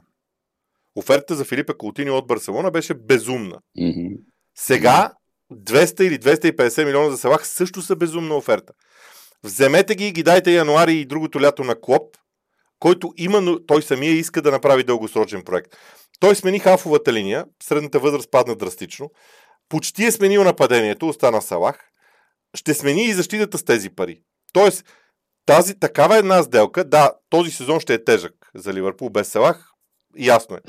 Офертата 0.96 1.36
за 1.36 1.46
Филипе 1.46 1.74
Каутиньо 1.80 2.18
от 2.18 2.28
Барселона 2.28 2.72
беше 2.72 2.94
безумна. 2.94 3.60
Mm-hmm. 3.80 4.18
Сега 4.58 5.14
200 5.54 6.02
или 6.02 6.20
250 6.20 6.86
милиона 6.86 7.10
за 7.10 7.18
Салах 7.18 7.48
също 7.48 7.82
са 7.82 7.96
безумна 7.96 8.36
оферта. 8.36 8.74
Вземете 9.44 9.96
ги 9.96 10.08
и 10.08 10.12
ги 10.12 10.24
дайте 10.24 10.54
януари 10.54 10.94
и 10.94 11.06
другото 11.06 11.42
лято 11.42 11.64
на 11.64 11.82
Клоп, 11.82 12.18
който 12.80 13.14
именно 13.18 13.66
той 13.66 13.82
самия 13.82 14.12
иска 14.14 14.42
да 14.42 14.52
направи 14.52 14.84
дългосрочен 14.84 15.44
проект. 15.44 15.78
Той 16.24 16.36
смени 16.36 16.60
хафовата 16.60 17.14
линия, 17.14 17.46
средната 17.64 18.00
възраст 18.00 18.32
падна 18.32 18.56
драстично, 18.56 19.12
почти 19.70 20.06
е 20.06 20.12
сменил 20.12 20.44
нападението, 20.44 21.08
остана 21.08 21.42
Салах, 21.42 21.90
ще 22.56 22.74
смени 22.74 23.04
и 23.04 23.14
защитата 23.14 23.58
с 23.58 23.64
тези 23.64 23.90
пари. 23.90 24.22
Тоест, 24.54 24.86
тази 25.46 25.80
такава 25.80 26.18
една 26.18 26.44
сделка, 26.44 26.84
да, 26.84 27.12
този 27.30 27.52
сезон 27.52 27.80
ще 27.80 27.94
е 27.94 28.04
тежък 28.04 28.34
за 28.56 28.74
Ливърпул 28.74 29.10
без 29.10 29.28
Салах, 29.28 29.72
ясно 30.18 30.56
е. 30.56 30.60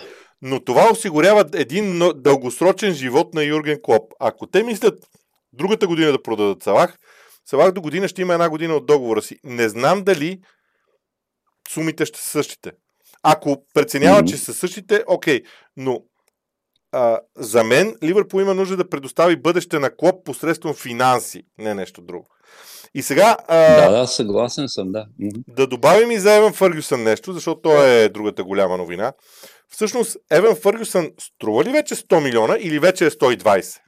Но 0.43 0.65
това 0.65 0.91
осигурява 0.93 1.45
един 1.55 1.99
дългосрочен 2.15 2.93
живот 2.93 3.35
на 3.35 3.43
Юрген 3.45 3.79
Клоп. 3.83 4.13
Ако 4.21 4.47
те 4.47 4.63
мислят 4.63 5.07
другата 5.53 5.87
година 5.87 6.13
да 6.13 6.23
продадат 6.23 6.63
Салах, 6.63 6.99
Салах 7.45 7.73
до 7.73 7.81
година 7.81 8.09
ще 8.09 8.23
има 8.23 8.33
една 8.33 8.51
година 8.51 8.75
от 8.75 8.87
договора 8.87 9.23
си. 9.23 9.39
Не 9.45 9.69
знам 9.69 10.05
дали 10.05 10.41
сумите 11.69 12.07
ще 12.07 12.21
са 12.21 12.29
същите. 12.29 12.73
Ако 13.27 13.57
преценява, 13.75 14.23
mm-hmm. 14.23 14.31
че 14.31 14.37
са 14.37 14.55
същите, 14.55 15.05
окей. 15.07 15.43
Но 15.77 16.01
а, 16.93 17.21
за 17.37 17.65
мен 17.65 17.97
Ливърпул 18.03 18.41
има 18.41 18.55
нужда 18.55 18.77
да 18.77 18.89
предостави 18.89 19.37
бъдеще 19.37 19.79
на 19.79 19.97
клуб 19.97 20.15
посредством 20.25 20.75
финанси, 20.75 21.43
не 21.59 21.75
нещо 21.75 22.03
друго. 22.03 22.27
И 22.95 23.03
сега... 23.03 23.37
А, 23.49 23.91
да, 23.91 23.99
да, 23.99 24.07
съгласен 24.07 24.69
съм, 24.69 24.93
да. 24.93 25.07
Да 25.49 25.67
добавим 25.67 26.11
и 26.11 26.19
за 26.19 26.35
Еван 26.35 26.53
Фъргюсън 26.53 27.03
нещо, 27.03 27.33
защото 27.33 27.61
той 27.61 27.91
е 27.91 28.09
другата 28.09 28.45
голяма 28.45 28.77
новина. 28.77 29.13
Всъщност, 29.69 30.17
Еван 30.31 30.57
Фъргюсън 30.57 31.11
струва 31.21 31.65
ли 31.65 31.73
вече 31.73 31.95
100 31.95 32.25
милиона 32.25 32.57
или 32.61 32.79
вече 32.79 33.07
е 33.07 33.11
120? 33.11 33.79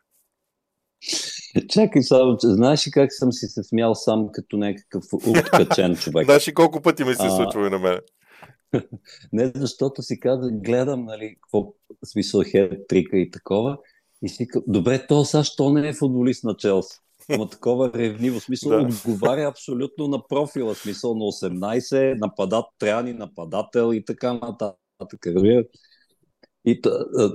Чакай 1.69 2.03
само, 2.03 2.37
че 2.37 2.47
знаеш 2.47 2.87
ли 2.87 2.91
как 2.91 3.13
съм 3.13 3.33
си 3.33 3.47
се 3.47 3.63
смял 3.63 3.95
сам 3.95 4.29
като 4.33 4.57
някакъв 4.57 5.05
откачен 5.13 5.97
човек? 6.01 6.25
знаеш 6.25 6.49
ли 6.49 6.55
колко 6.55 6.81
пъти 6.83 7.05
ми 7.05 7.15
се 7.15 7.31
случва 7.31 7.67
и 7.67 7.71
на 7.71 7.79
мен? 7.79 7.99
Не, 9.33 9.53
защото 9.55 10.03
си 10.03 10.21
казах, 10.21 10.53
гледам, 10.53 11.05
нали, 11.05 11.37
какво 11.41 11.75
смисъл 12.05 12.43
хед, 12.51 12.73
трика 12.89 13.19
и 13.19 13.31
такова. 13.31 13.79
И 14.23 14.29
си 14.29 14.47
казвам, 14.47 14.65
добре, 14.69 15.07
то 15.07 15.25
сега, 15.25 15.45
що 15.45 15.71
не 15.71 15.89
е 15.89 15.95
футболист 15.95 16.45
на 16.45 16.57
Челси? 16.57 16.99
Ама 17.35 17.51
такова 17.51 17.93
ревниво, 17.95 18.41
смисъл, 18.41 18.71
да. 18.71 18.79
отговаря 18.79 19.49
абсолютно 19.49 20.09
на 20.09 20.27
профила, 20.29 20.75
смисъл 20.75 21.15
на 21.15 21.25
18, 21.25 22.21
нападат, 22.21 22.65
тряни 22.79 23.13
нападател 23.13 23.95
и 23.95 24.05
така 24.05 24.33
нататък. 24.33 25.27
И 26.65 26.81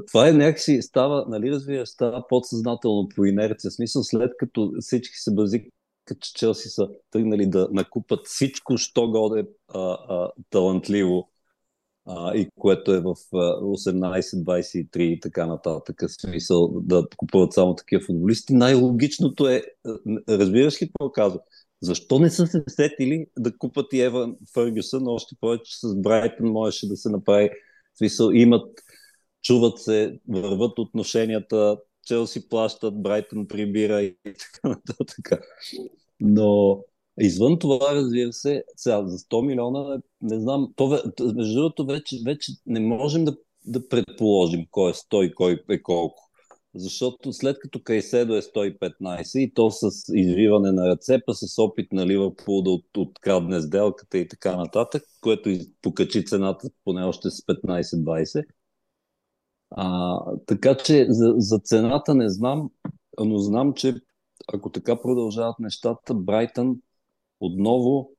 това 0.08 0.30
е 0.30 0.34
някакси 0.34 0.82
става, 0.82 1.26
нали 1.28 1.52
разбира, 1.52 1.86
става 1.86 2.28
подсъзнателно 2.28 3.08
по 3.16 3.26
инерция. 3.26 3.72
Смисъл, 3.72 4.04
след 4.04 4.32
като 4.38 4.74
всички 4.80 5.16
се 5.16 5.34
базикат, 5.34 5.74
че 6.20 6.34
Челси 6.34 6.70
са 6.70 6.90
тръгнали 7.12 7.46
да 7.46 7.70
накупат 7.72 8.28
всичко, 8.28 8.78
що 8.78 9.08
годе 9.12 9.46
а, 9.68 9.80
а, 9.80 10.32
талантливо 10.50 11.30
а, 12.06 12.36
и 12.36 12.50
което 12.60 12.94
е 12.94 13.00
в 13.00 13.16
18-23 13.34 15.00
и 15.00 15.20
така 15.20 15.46
нататък, 15.46 16.04
смисъл 16.22 16.72
да 16.82 17.08
купуват 17.18 17.54
само 17.54 17.76
такива 17.76 18.04
футболисти. 18.06 18.54
Най-логичното 18.54 19.48
е, 19.48 19.64
разбираш 20.30 20.82
ли 20.82 20.88
какво 20.88 21.12
казвам? 21.12 21.42
Защо 21.82 22.20
не 22.20 22.30
са 22.30 22.48
се 22.48 22.64
сетили 22.68 23.26
да 23.40 23.58
купат 23.58 23.94
и 23.94 24.02
Еван 24.02 24.36
Фъргюсън, 24.54 25.08
още 25.08 25.36
повече 25.40 25.80
с 25.80 25.96
Брайтън 25.96 26.48
можеше 26.48 26.88
да 26.88 26.98
се 26.98 27.10
направи, 27.10 27.50
смисъл 27.98 28.32
имат, 28.32 28.70
чуват 29.42 29.80
се, 29.80 30.20
върват 30.30 30.80
отношенията, 30.80 31.78
Челси 32.06 32.50
плащат, 32.50 33.02
Брайтън 33.02 33.48
прибира 33.48 34.02
и 34.02 34.16
така 34.24 34.70
нататък. 34.70 35.42
Но 36.20 36.80
Извън 37.20 37.60
това, 37.60 37.96
разбира 37.96 38.34
се, 38.34 38.64
сега 38.76 39.06
за 39.06 39.18
100 39.18 39.46
милиона, 39.46 40.02
не 40.22 40.40
знам, 40.40 40.74
то, 40.76 40.88
между 41.36 41.56
другото 41.56 41.86
вече, 41.86 42.18
вече 42.26 42.52
не 42.66 42.80
можем 42.80 43.26
да, 43.26 43.38
да 43.66 43.90
предположим 43.90 44.66
кой 44.72 44.92
е 44.92 44.94
100 44.94 45.24
и 45.24 45.36
кой 45.36 45.64
е 45.70 45.82
колко. 45.82 46.32
Защото 46.76 47.34
след 47.34 47.60
като 47.60 47.84
Кайседо 47.84 48.36
е 48.36 48.42
115 48.42 49.40
и 49.40 49.54
то 49.54 49.72
с 49.72 49.90
извиване 50.14 50.72
на 50.72 50.88
ръце, 50.88 51.20
па 51.26 51.34
с 51.34 51.60
опит 51.60 51.92
на 51.92 52.08
Ливърпул 52.08 52.62
да 52.62 52.70
от, 52.70 52.98
открадне 52.98 53.62
сделката 53.62 54.18
и 54.18 54.28
така 54.28 54.56
нататък, 54.56 55.04
което 55.22 55.50
покачи 55.82 56.26
цената 56.26 56.70
поне 56.84 57.04
още 57.04 57.30
с 57.30 57.42
15-20. 57.42 58.44
А, 59.72 60.20
така 60.46 60.78
че 60.78 61.06
за, 61.10 61.34
за 61.38 61.60
цената 61.60 62.16
не 62.16 62.30
знам, 62.30 62.70
но 63.20 63.38
знам, 63.38 63.74
че 63.74 63.96
ако 64.54 64.70
така 64.70 65.02
продължават 65.02 65.60
нещата, 65.60 66.14
Брайтън 66.14 66.78
отново 67.40 68.12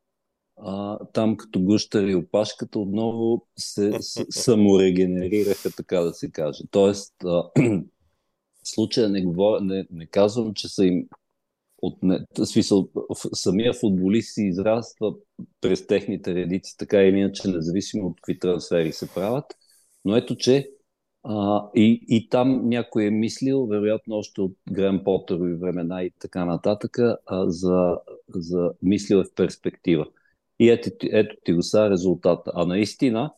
а, 0.57 0.99
там 1.13 1.37
като 1.37 1.61
гущари 1.61 2.11
и 2.11 2.15
опашката 2.15 2.79
отново 2.79 3.47
се 3.59 3.93
саморегенерираха, 4.31 5.71
така 5.77 6.01
да 6.01 6.15
се 6.15 6.31
каже. 6.31 6.65
Тоест, 6.71 7.15
а, 7.25 7.43
в 8.65 8.69
случая 8.69 9.09
не, 9.09 9.23
говоря, 9.25 9.61
не, 9.61 9.87
не 9.91 10.07
казвам, 10.07 10.55
че 10.55 10.69
са 10.69 10.85
им 10.85 11.09
от 11.83 12.03
не, 12.03 12.27
смисъл, 12.45 12.89
самия 13.35 13.73
футболист 13.75 14.35
си 14.35 14.43
израства 14.43 15.15
през 15.61 15.87
техните 15.87 16.35
редици, 16.35 16.77
така 16.79 17.03
или 17.03 17.19
иначе, 17.19 17.49
независимо 17.49 18.07
от 18.07 18.17
какви 18.17 18.39
трансфери 18.39 18.93
се 18.93 19.15
правят. 19.15 19.45
Но 20.05 20.17
ето, 20.17 20.37
че 20.37 20.71
а, 21.23 21.69
и, 21.75 22.05
и 22.09 22.29
там 22.29 22.69
някой 22.69 23.05
е 23.05 23.11
мислил, 23.11 23.67
вероятно 23.67 24.15
още 24.15 24.41
от 24.41 24.53
Грен 24.73 25.05
Потър 25.05 25.37
и 25.37 25.55
времена 25.55 26.03
и 26.03 26.11
така 26.19 26.45
нататък, 26.45 26.99
а, 27.27 27.51
за, 27.51 27.97
за 28.29 28.71
мислил 28.83 29.17
е 29.17 29.25
в 29.25 29.35
перспектива. 29.35 30.07
И 30.59 30.71
ето, 30.71 30.91
ето 31.03 31.37
ти 31.45 31.53
го 31.53 31.63
са 31.63 31.91
резултата. 31.91 32.53
А 32.55 32.67
наистина, 32.67 33.33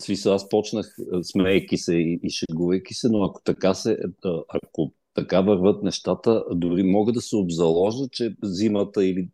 смисъл, 0.00 0.34
аз 0.34 0.48
почнах 0.48 0.96
смейки 1.22 1.78
се 1.78 1.94
и, 1.94 2.20
и 2.22 2.30
шегувайки 2.30 2.94
се, 2.94 3.08
но 3.08 3.24
ако 3.24 3.40
така 3.44 3.74
се, 3.74 3.98
ако 4.48 4.92
така 5.14 5.40
върват 5.40 5.82
нещата, 5.82 6.44
дори 6.50 6.82
мога 6.82 7.12
да 7.12 7.20
се 7.20 7.36
обзаложа, 7.36 8.08
че 8.12 8.34
зимата 8.42 9.04
или 9.04 9.28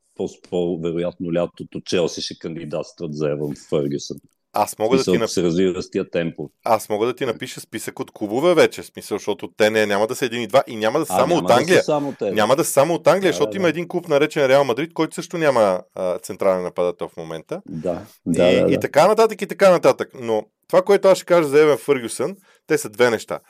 по-вероятно 0.50 1.34
лятото 1.34 1.80
Челси 1.80 2.22
ще 2.22 2.38
кандидатстват 2.38 3.14
за 3.14 3.30
Еван 3.30 3.54
Фъргюсън. 3.68 4.16
Аз 4.52 4.78
мога 4.78 4.96
да 4.96 5.04
ти 5.04 5.10
напиша. 5.10 5.28
се 5.28 5.42
развива 5.42 5.82
с 5.82 5.90
тия 5.90 6.10
темпо. 6.10 6.50
Аз 6.64 6.88
мога 6.88 7.06
да 7.06 7.14
ти 7.14 7.26
напиша 7.26 7.60
списък 7.60 8.00
от 8.00 8.10
клубове 8.10 8.54
вече, 8.54 8.82
смисъл, 8.82 9.18
защото 9.18 9.48
те 9.56 9.70
не, 9.70 9.86
няма 9.86 10.06
да 10.06 10.14
са 10.14 10.26
един 10.26 10.42
и 10.42 10.46
два 10.46 10.62
и 10.66 10.76
няма 10.76 10.98
да 10.98 11.06
са 11.06 11.12
само 11.12 11.36
от 11.36 11.50
Англия. 11.50 11.78
Да 11.78 11.82
само 11.82 12.14
те, 12.18 12.30
няма 12.30 12.56
да 12.56 12.64
са 12.64 12.72
само 12.72 12.94
от 12.94 13.06
Англия, 13.06 13.28
да, 13.28 13.32
защото 13.32 13.50
да. 13.50 13.56
има 13.56 13.68
един 13.68 13.88
клуб 13.88 14.08
наречен 14.08 14.46
Реал 14.46 14.64
Мадрид, 14.64 14.92
който 14.94 15.14
също 15.14 15.38
няма 15.38 15.80
а, 15.94 16.18
централен 16.18 16.62
нападател 16.62 17.08
в 17.08 17.16
момента. 17.16 17.62
Да. 17.68 18.02
да, 18.26 18.48
и, 18.50 18.60
да, 18.60 18.66
да. 18.66 18.72
и 18.72 18.80
така 18.80 19.08
нататък, 19.08 19.42
и 19.42 19.46
така 19.46 19.70
нататък. 19.70 20.10
Но 20.20 20.42
това, 20.68 20.82
което 20.82 21.08
аз 21.08 21.18
ще 21.18 21.24
кажа 21.24 21.48
за 21.48 21.62
Еван 21.62 21.78
Фъргюсън, 21.78 22.36
те 22.66 22.78
са 22.78 22.90
две 22.90 23.10
неща. 23.10 23.40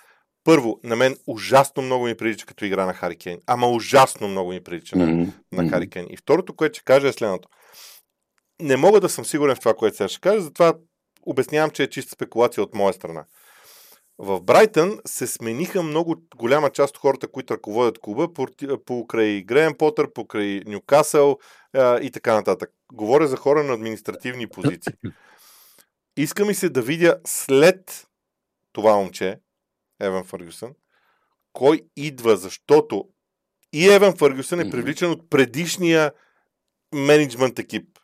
Първо, 0.44 0.80
на 0.84 0.96
мен 0.96 1.16
ужасно 1.26 1.82
много 1.82 2.04
ми 2.04 2.16
прилича 2.16 2.46
като 2.46 2.64
игра 2.64 2.86
на 2.86 2.94
Хари 2.94 3.16
Кейн. 3.16 3.38
Ама 3.46 3.68
ужасно 3.68 4.28
много 4.28 4.50
ми 4.50 4.62
прилича 4.62 4.96
mm-hmm. 4.96 5.28
на, 5.52 5.62
на. 5.62 6.06
И 6.10 6.16
второто, 6.16 6.56
което 6.56 6.74
ще 6.74 6.84
кажа 6.84 7.08
е 7.08 7.12
следното. 7.12 7.48
Не 8.60 8.76
мога 8.76 9.00
да 9.00 9.08
съм 9.08 9.24
сигурен 9.24 9.56
в 9.56 9.60
това, 9.60 9.74
което 9.74 9.96
сега 9.96 10.08
ще 10.08 10.20
кажа, 10.20 10.40
затова 10.40 10.74
обяснявам, 11.26 11.70
че 11.70 11.82
е 11.82 11.90
чиста 11.90 12.12
спекулация 12.12 12.62
от 12.62 12.74
моя 12.74 12.92
страна. 12.92 13.24
В 14.18 14.40
Брайтън 14.40 14.98
се 15.06 15.26
смениха 15.26 15.82
много 15.82 16.16
голяма 16.36 16.70
част 16.70 16.96
от 16.96 17.00
хората, 17.00 17.28
които 17.28 17.54
ръководят 17.54 17.98
клуба, 17.98 18.28
покрай 18.86 19.42
Греем 19.42 19.74
Потър, 19.78 20.12
покрай 20.12 20.62
Нюкасъл 20.66 21.38
и 21.76 22.10
така 22.12 22.34
нататък. 22.34 22.70
Говоря 22.92 23.28
за 23.28 23.36
хора 23.36 23.62
на 23.62 23.72
административни 23.72 24.46
позиции. 24.46 24.92
Иска 26.16 26.44
ми 26.44 26.54
се 26.54 26.68
да 26.68 26.82
видя 26.82 27.20
след 27.26 28.06
това 28.72 28.96
момче, 28.96 29.38
Еван 30.00 30.24
Фъргюсън, 30.24 30.74
кой 31.52 31.80
идва, 31.96 32.36
защото 32.36 33.04
и 33.72 33.88
Еван 33.88 34.16
Фъргюсън 34.16 34.60
е 34.60 34.70
привличан 34.70 35.10
от 35.10 35.30
предишния 35.30 36.12
менеджмент 36.94 37.58
екип. 37.58 37.98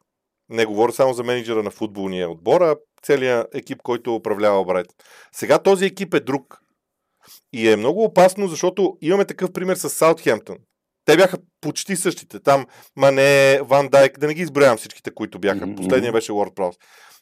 Не 0.49 0.67
говоря 0.67 0.93
само 0.93 1.15
за 1.15 1.25
менеджера 1.25 1.63
на 1.63 1.71
футболния 1.71 2.31
отбор, 2.31 2.61
а 2.61 2.77
целият 3.03 3.55
екип, 3.55 3.83
който 3.83 4.15
управлява 4.15 4.65
Брайт. 4.65 4.87
Сега 5.33 5.59
този 5.59 5.85
екип 5.87 6.15
е 6.15 6.21
друг. 6.21 6.59
И 7.53 7.69
е 7.69 7.77
много 7.77 8.05
опасно, 8.05 8.49
защото 8.49 8.97
имаме 9.01 9.25
такъв 9.25 9.53
пример 9.53 9.77
с 9.77 9.91
Саутхемптън. 9.91 10.57
Те 11.05 11.17
бяха 11.17 11.39
почти 11.61 11.97
същите. 11.97 12.41
Там 12.41 12.67
Мане, 12.97 13.61
Ван 13.63 13.89
Дайк, 13.89 14.19
да 14.19 14.27
не 14.27 14.35
ги 14.35 14.43
изброявам 14.43 14.79
всичките, 14.79 15.11
които 15.11 15.39
бяха. 15.39 15.61
Mm-hmm. 15.61 15.77
Последния 15.77 16.13
беше 16.13 16.33
Уорд 16.33 16.55
Праус. 16.55 16.77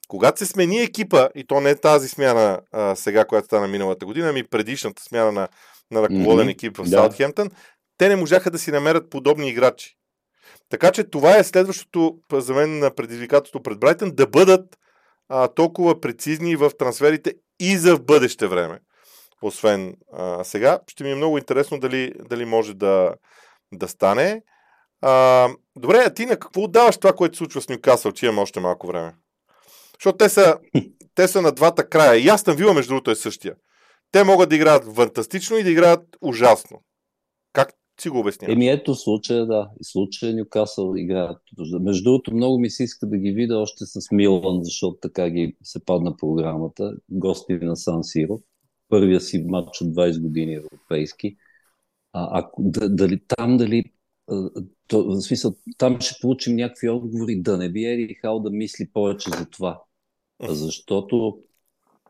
Когато 0.09 0.39
се 0.39 0.47
смени 0.47 0.83
екипа, 0.83 1.29
и 1.35 1.47
то 1.47 1.61
не 1.61 1.71
е 1.71 1.75
тази 1.75 2.09
смяна 2.09 2.61
а, 2.73 2.97
сега, 2.97 3.25
която 3.25 3.47
стана 3.47 3.69
миналата 3.69 4.07
година, 4.07 4.29
ами 4.29 4.49
предишната 4.49 5.03
смяна 5.03 5.33
на, 5.33 5.49
на 5.91 6.03
ръководен 6.03 6.49
екип 6.49 6.77
в 6.77 6.83
да. 6.83 6.89
Саутхемптън, 6.89 7.51
те 7.99 8.09
не 8.09 8.17
можаха 8.17 8.51
да 8.51 8.59
си 8.59 8.71
намерят 8.71 9.11
подобни 9.11 9.49
играчи. 9.49 9.97
Така 10.69 10.93
че 10.93 11.05
това 11.05 11.37
е 11.37 11.45
следващото 11.45 12.19
за 12.33 12.55
мен 12.55 12.79
на 12.79 12.95
предизвикателство 12.95 13.63
пред 13.63 13.81
Брайтън 13.81 14.11
да 14.15 14.27
бъдат 14.27 14.77
а, 15.29 15.49
толкова 15.49 16.01
прецизни 16.01 16.57
в 16.57 16.71
трансферите 16.79 17.35
и 17.61 17.77
за 17.77 17.97
в 17.97 18.03
бъдеще 18.03 18.47
време. 18.47 18.79
Освен 19.43 19.95
а, 20.13 20.45
сега. 20.45 20.79
Ще 20.89 21.05
ми 21.05 21.11
е 21.11 21.15
много 21.15 21.39
интересно 21.39 21.81
дали, 21.81 22.13
дали 22.29 22.45
може 22.45 22.75
да, 22.75 23.15
да 23.73 23.89
стане. 23.89 24.43
А, 25.01 25.49
добре, 25.77 26.03
а 26.07 26.15
ти 26.15 26.27
на 26.27 26.37
какво 26.37 26.63
отдаваш 26.63 26.97
това, 26.97 27.13
което 27.13 27.37
се 27.37 27.39
случва 27.39 27.61
с 27.61 27.69
Нюкасъл, 27.69 28.13
че 28.13 28.27
имаме 28.27 28.41
още 28.41 28.61
малко 28.61 28.87
време? 28.87 29.15
Защото 29.99 30.17
те 30.17 30.29
са, 30.29 30.59
те 31.15 31.29
са 31.29 31.43
на 31.43 31.53
двата 31.53 31.89
края. 31.89 32.17
И 32.17 32.29
Астън 32.29 32.57
Вила, 32.57 32.75
между 32.75 32.89
другото, 32.89 33.11
е 33.11 33.15
същия. 33.17 33.55
Те 34.13 34.25
могат 34.25 34.49
да 34.49 34.57
играят 34.57 34.95
фантастично 34.95 35.57
и 35.57 35.63
да 35.63 35.71
играят 35.71 36.03
ужасно. 36.21 36.83
Си 38.01 38.09
го 38.09 38.19
обясняваш? 38.19 38.55
Еми 38.55 38.69
ето 38.69 38.95
случая, 38.95 39.47
да. 39.47 39.71
И 39.81 39.85
случая 39.85 40.35
Нюкасъл 40.35 40.95
играят. 40.97 41.39
Между 41.81 42.05
другото, 42.05 42.35
много 42.35 42.59
ми 42.59 42.71
се 42.71 42.85
иска 42.85 43.07
да 43.07 43.19
ги 43.19 43.33
видя 43.33 43.59
още 43.59 43.87
с 43.87 44.11
Милан, 44.13 44.65
защото 44.65 44.99
така 45.03 45.31
ги 45.31 45.57
се 45.63 45.85
падна 45.85 46.17
програмата. 46.17 46.97
Гости 47.11 47.53
на 47.53 47.77
Сан 47.77 48.05
Сиро. 48.05 48.41
Първия 48.89 49.21
си 49.21 49.45
матч 49.49 49.81
от 49.81 49.89
20 49.89 50.23
години 50.23 50.55
европейски. 50.55 51.37
А, 52.13 52.39
ако, 52.39 52.63
дали, 52.89 53.21
там 53.29 53.57
дали 53.57 53.85
то, 54.89 55.05
в 55.05 55.21
смисъл, 55.21 55.55
там 55.79 56.01
ще 56.01 56.21
получим 56.21 56.57
някакви 56.57 56.89
отговори, 56.89 57.37
да 57.37 57.57
не 57.59 57.73
би 57.73 57.85
Ери 57.85 58.15
Хал 58.15 58.41
да 58.41 58.51
мисли 58.51 58.89
повече 58.93 59.31
за 59.31 59.47
това. 59.51 59.83
Защото 60.49 61.39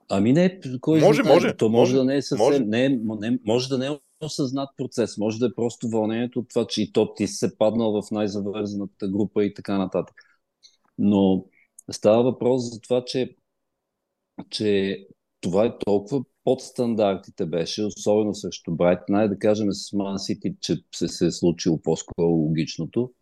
Ами 0.09 0.32
не, 0.32 0.61
кой 0.80 1.01
може, 1.01 1.22
може, 1.22 1.57
то 1.57 1.68
може, 1.68 1.78
може 1.78 1.95
да 1.95 2.05
не 2.05 2.16
е 2.16 2.22
съвсем, 2.22 2.47
може. 2.47 2.61
Не, 2.61 2.89
не, 3.20 3.39
може 3.47 3.68
да 3.68 3.78
не 3.78 3.87
е 3.87 3.91
осъзнат 4.21 4.69
процес. 4.77 5.19
Може 5.19 5.39
да 5.39 5.47
е 5.47 5.55
просто 5.57 5.89
вълнението 5.89 6.39
от 6.39 6.49
това, 6.49 6.67
че 6.67 6.83
и 6.83 6.93
то 6.93 7.14
ти 7.14 7.27
се 7.27 7.59
паднал 7.59 8.03
в 8.03 8.11
най-завързаната 8.11 9.09
група 9.09 9.45
и 9.45 9.55
така 9.55 9.79
нататък. 9.79 10.17
Но 10.99 11.45
става 11.93 12.23
въпрос 12.23 12.75
за 12.75 12.81
това, 12.81 13.05
че, 13.05 13.37
че 14.51 14.99
това 15.41 15.64
е 15.64 15.79
толкова 15.79 16.25
под 16.45 16.61
стандартите 16.61 17.47
беше, 17.47 17.85
особено 17.85 18.35
срещу 18.35 18.77
Брайт. 18.77 18.99
Най 19.09 19.29
да 19.29 19.39
кажем 19.39 19.73
с 19.73 19.93
Ман 19.93 20.19
Сити, 20.19 20.55
че 20.61 20.77
се, 20.95 21.09
се 21.09 21.27
е 21.27 21.31
случило 21.31 21.83
по-скоро 21.83 22.27
логичното. 22.27 23.12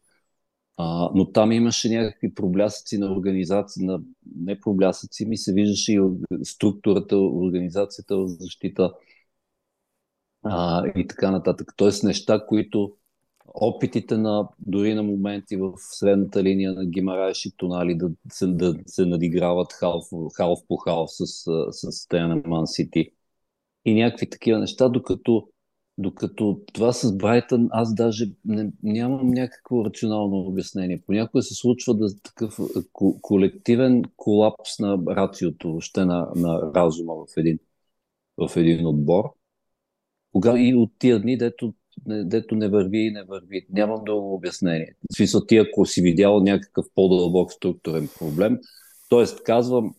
А, 0.77 1.11
но 1.15 1.33
там 1.33 1.53
имаше 1.53 1.89
някакви 1.89 2.35
проблясъци 2.35 2.99
на 2.99 3.13
организация, 3.13 3.87
на 3.87 4.01
не 4.37 4.61
проблясъци, 4.61 5.27
ми 5.27 5.37
се 5.37 5.53
виждаше 5.53 5.93
и 5.93 6.01
структурата, 6.45 7.17
организацията 7.19 8.17
в 8.17 8.27
защита 8.29 8.93
а, 10.45 10.87
и 10.97 11.07
така 11.07 11.31
нататък. 11.31 11.73
Тоест 11.77 12.05
неща, 12.05 12.47
които 12.47 12.93
опитите 13.55 14.17
на, 14.17 14.49
дори 14.59 14.95
на 14.95 15.03
моменти 15.03 15.57
в 15.57 15.73
средната 15.79 16.43
линия 16.43 16.73
на 16.73 16.87
Гимараеш 16.87 17.47
и 17.47 17.57
Тонали 17.57 17.95
да 17.95 18.11
се, 18.33 18.47
да 18.47 18.75
се 18.87 19.07
надиграват 19.07 19.73
халф, 19.73 20.05
халф 20.37 20.59
по 20.69 20.77
халф 20.77 21.11
с, 21.13 21.27
с 21.71 22.07
на 22.13 22.43
Ман 22.47 22.67
Сити 22.67 23.11
и 23.85 23.95
някакви 23.95 24.31
такива 24.31 24.59
неща, 24.59 24.89
докато 24.89 25.49
докато 25.99 26.61
това 26.73 26.93
с 26.93 27.17
Брайтън, 27.17 27.69
аз 27.71 27.95
даже 27.95 28.31
не, 28.45 28.71
нямам 28.83 29.29
някакво 29.29 29.85
рационално 29.85 30.37
обяснение. 30.37 31.03
Понякога 31.07 31.43
се 31.43 31.55
случва 31.55 31.95
да 31.95 32.21
такъв 32.23 32.59
колективен 33.23 34.03
колапс 34.17 34.79
на 34.79 34.99
рациото, 35.09 35.69
въобще 35.69 36.05
на, 36.05 36.29
на 36.37 36.73
разума 36.75 37.15
в 37.15 37.37
един, 37.37 37.59
в 38.37 38.57
един 38.57 38.87
отбор. 38.87 39.25
Кога 40.35 40.59
и 40.59 40.75
от 40.75 40.91
тия 40.99 41.21
дни, 41.21 41.39
дето, 41.39 41.75
дето 42.07 42.55
не 42.55 42.69
върви 42.69 42.99
и 42.99 43.11
не 43.11 43.25
върви. 43.25 43.67
Нямам 43.71 44.05
друго 44.05 44.35
обяснение. 44.35 44.95
В 45.13 45.17
смисъл 45.17 45.47
ти, 45.47 45.57
ако 45.57 45.87
си 45.87 46.03
видял 46.03 46.41
някакъв 46.41 46.87
по-дълбок 46.95 47.53
структурен 47.53 48.09
проблем, 48.19 48.59
т.е. 49.11 49.25
казвам, 49.45 49.95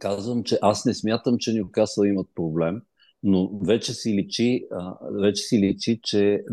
казвам, 0.00 0.44
че 0.44 0.58
аз 0.62 0.84
не 0.84 0.94
смятам, 0.94 1.36
че 1.38 1.52
Нюкасъл 1.52 2.04
имат 2.04 2.26
проблем, 2.34 2.82
но 3.22 3.58
вече 3.58 3.94
си 3.94 4.14
личи, 4.14 4.64
вече 5.22 5.42
си 5.42 5.58
личи 5.58 6.00
че 6.02 6.44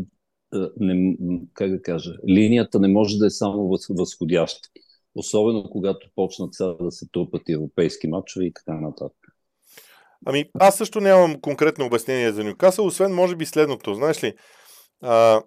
не, 0.79 1.17
как 1.53 1.71
да 1.71 1.81
кажа, 1.81 2.11
линията 2.29 2.79
не 2.79 2.87
може 2.87 3.17
да 3.17 3.25
е 3.25 3.29
само 3.29 3.77
възходяща. 3.89 4.69
Особено 5.15 5.69
когато 5.69 6.09
почнат 6.15 6.53
сега 6.53 6.73
да 6.73 6.91
се 6.91 7.07
трупат 7.11 7.49
европейски 7.49 8.07
матчове 8.07 8.45
и 8.45 8.53
така 8.53 8.79
нататък. 8.79 9.24
Ами, 10.25 10.45
аз 10.59 10.77
също 10.77 11.01
нямам 11.01 11.41
конкретно 11.41 11.85
обяснение 11.85 12.31
за 12.31 12.43
Нюкасъл, 12.43 12.85
освен 12.85 13.13
може 13.13 13.35
би 13.35 13.45
следното. 13.45 13.93
Знаеш 13.93 14.23
ли, 14.23 14.33
а, 15.03 15.41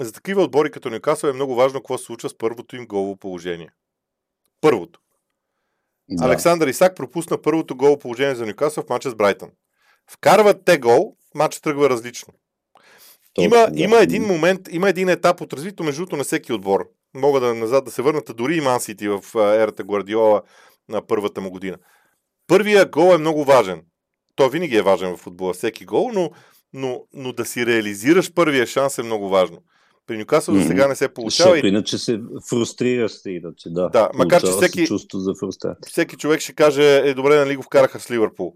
за 0.00 0.12
такива 0.12 0.42
отбори 0.42 0.70
като 0.70 0.90
Нюкасъл 0.90 1.28
е 1.28 1.32
много 1.32 1.54
важно 1.54 1.80
какво 1.80 1.98
се 1.98 2.04
случва 2.04 2.28
с 2.28 2.38
първото 2.38 2.76
им 2.76 2.86
голово 2.86 3.16
положение. 3.16 3.70
Първото. 4.60 5.00
Да. 6.08 6.26
Александър 6.26 6.68
Исак 6.68 6.96
пропусна 6.96 7.42
първото 7.42 7.76
голово 7.76 7.98
положение 7.98 8.34
за 8.34 8.46
Нюкасъл 8.46 8.84
в 8.84 8.88
матча 8.88 9.10
с 9.10 9.14
Брайтън. 9.14 9.50
Вкарват 10.10 10.64
те 10.64 10.78
гол, 10.78 11.16
матчът 11.34 11.62
тръгва 11.62 11.90
различно. 11.90 12.34
Точно, 13.34 13.44
има, 13.44 13.66
да. 13.70 13.82
има 13.82 13.98
един 13.98 14.22
момент, 14.22 14.60
има 14.70 14.88
един 14.88 15.08
етап 15.08 15.40
от 15.40 15.52
развитието 15.52 15.84
между 15.84 16.06
на 16.16 16.24
всеки 16.24 16.52
отбор. 16.52 16.88
Мога 17.14 17.40
да 17.40 17.54
назад 17.54 17.84
да 17.84 17.90
се 17.90 18.02
върната 18.02 18.34
дори 18.34 18.56
и 18.56 18.60
Мансити 18.60 19.08
в 19.08 19.22
ерата 19.34 19.84
Гвардиола 19.84 20.42
на 20.88 21.06
първата 21.06 21.40
му 21.40 21.50
година. 21.50 21.76
Първия 22.46 22.86
гол 22.86 23.14
е 23.14 23.18
много 23.18 23.44
важен. 23.44 23.82
Той 24.38 24.50
винаги 24.50 24.76
е 24.76 24.82
важен 24.82 25.16
в 25.16 25.20
футбола, 25.20 25.52
всеки 25.52 25.84
гол, 25.84 26.10
но, 26.14 26.30
но, 26.72 27.02
но 27.14 27.32
да 27.32 27.44
си 27.44 27.66
реализираш 27.66 28.32
първия 28.32 28.66
шанс 28.66 28.98
е 28.98 29.02
много 29.02 29.28
важно. 29.28 29.58
При 30.06 30.18
Нюкасъл 30.18 30.54
mm-hmm. 30.54 30.62
за 30.62 30.68
сега 30.68 30.88
не 30.88 30.94
се 30.94 31.08
получава. 31.08 31.50
Защото 31.50 31.66
иначе 31.66 31.98
се 31.98 32.20
фрустрираш 32.50 33.12
се, 33.12 33.30
иначе, 33.30 33.70
да. 33.70 33.88
Да, 33.88 34.10
макар 34.14 34.40
че 34.40 34.46
всеки, 34.46 34.86
чувство 34.86 35.18
за 35.18 35.32
всеки 35.86 36.16
човек 36.16 36.40
ще 36.40 36.52
каже, 36.52 36.96
е 36.96 37.14
добре, 37.14 37.36
нали 37.36 37.56
го 37.56 37.62
вкараха 37.62 38.00
с 38.00 38.10
Ливърпул. 38.10 38.54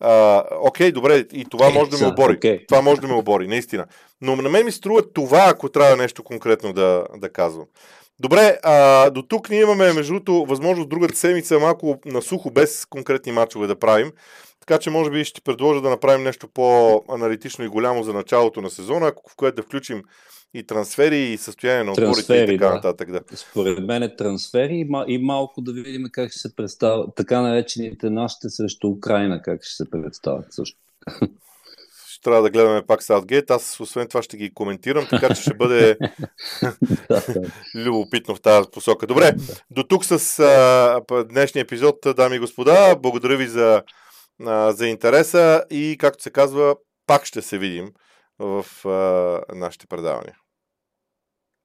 А, 0.00 0.44
окей, 0.60 0.92
добре, 0.92 1.24
и 1.32 1.44
това 1.50 1.70
може 1.70 1.90
да 1.90 1.98
ме 1.98 2.06
обори. 2.06 2.32
Okay. 2.32 2.68
Това 2.68 2.82
може 2.82 3.00
да 3.00 3.08
ме 3.08 3.14
обори, 3.14 3.48
наистина. 3.48 3.86
Но 4.20 4.36
на 4.36 4.48
мен 4.48 4.64
ми 4.64 4.72
струва 4.72 5.12
това, 5.12 5.46
ако 5.48 5.68
трябва 5.68 5.96
нещо 5.96 6.22
конкретно 6.22 6.72
да, 6.72 7.04
да 7.16 7.28
казвам. 7.28 7.66
Добре, 8.20 8.58
а, 8.62 9.10
до 9.10 9.22
тук 9.22 9.50
ние 9.50 9.60
имаме, 9.60 9.92
между 9.92 10.12
другото, 10.12 10.46
възможност 10.48 10.88
другата 10.88 11.16
седмица 11.16 11.58
малко 11.58 11.98
на 12.04 12.22
сухо, 12.22 12.50
без 12.50 12.86
конкретни 12.86 13.32
матчове 13.32 13.66
да 13.66 13.78
правим. 13.78 14.12
Така 14.68 14.80
че, 14.80 14.90
може 14.90 15.10
би, 15.10 15.24
ще 15.24 15.40
предложа 15.40 15.80
да 15.80 15.90
направим 15.90 16.24
нещо 16.24 16.48
по-аналитично 16.48 17.64
и 17.64 17.68
голямо 17.68 18.02
за 18.02 18.12
началото 18.12 18.60
на 18.60 18.70
сезона, 18.70 19.12
в 19.30 19.36
което 19.36 19.56
да 19.56 19.62
включим 19.62 20.02
и 20.54 20.62
трансфери, 20.62 21.18
и 21.18 21.38
състояние 21.38 21.84
на 21.84 21.92
отборите 21.92 22.34
и 22.34 22.46
така 22.46 22.68
да. 22.68 22.74
нататък. 22.74 23.10
Да. 23.10 23.20
Според 23.34 23.78
мен 23.78 24.02
е 24.02 24.16
трансфери 24.16 24.74
и, 24.74 25.14
и 25.14 25.18
малко 25.18 25.60
да 25.60 25.72
видим 25.72 26.06
как 26.12 26.30
ще 26.30 26.38
се 26.38 26.56
представят 26.56 27.10
така 27.16 27.40
наречените 27.40 28.10
нашите 28.10 28.48
срещу 28.48 28.88
Украина, 28.88 29.42
как 29.42 29.64
ще 29.64 29.74
се 29.74 29.90
представят 29.90 30.46
също. 30.50 30.78
Ще 32.08 32.22
трябва 32.22 32.42
да 32.42 32.50
гледаме 32.50 32.82
пак 32.86 33.02
Саутгейт. 33.02 33.50
Аз 33.50 33.80
освен 33.80 34.08
това 34.08 34.22
ще 34.22 34.36
ги 34.36 34.54
коментирам, 34.54 35.06
така 35.10 35.34
че 35.34 35.42
ще 35.42 35.54
бъде 35.54 35.98
любопитно 37.74 38.34
в 38.34 38.40
тази 38.40 38.68
посока. 38.72 39.06
Добре, 39.06 39.34
до 39.70 39.82
тук 39.82 40.04
с 40.04 40.38
а, 40.38 41.24
днешния 41.24 41.62
епизод, 41.62 41.96
дами 42.16 42.36
и 42.36 42.38
господа. 42.38 42.96
Благодаря 43.02 43.36
ви 43.36 43.46
за, 43.46 43.82
а, 44.46 44.72
за 44.72 44.86
интереса 44.86 45.64
и, 45.70 45.96
както 46.00 46.22
се 46.22 46.30
казва, 46.30 46.76
пак 47.06 47.24
ще 47.24 47.42
се 47.42 47.58
видим 47.58 47.92
в 48.38 48.66
а, 48.84 49.54
нашите 49.54 49.86
предавания. 49.86 50.36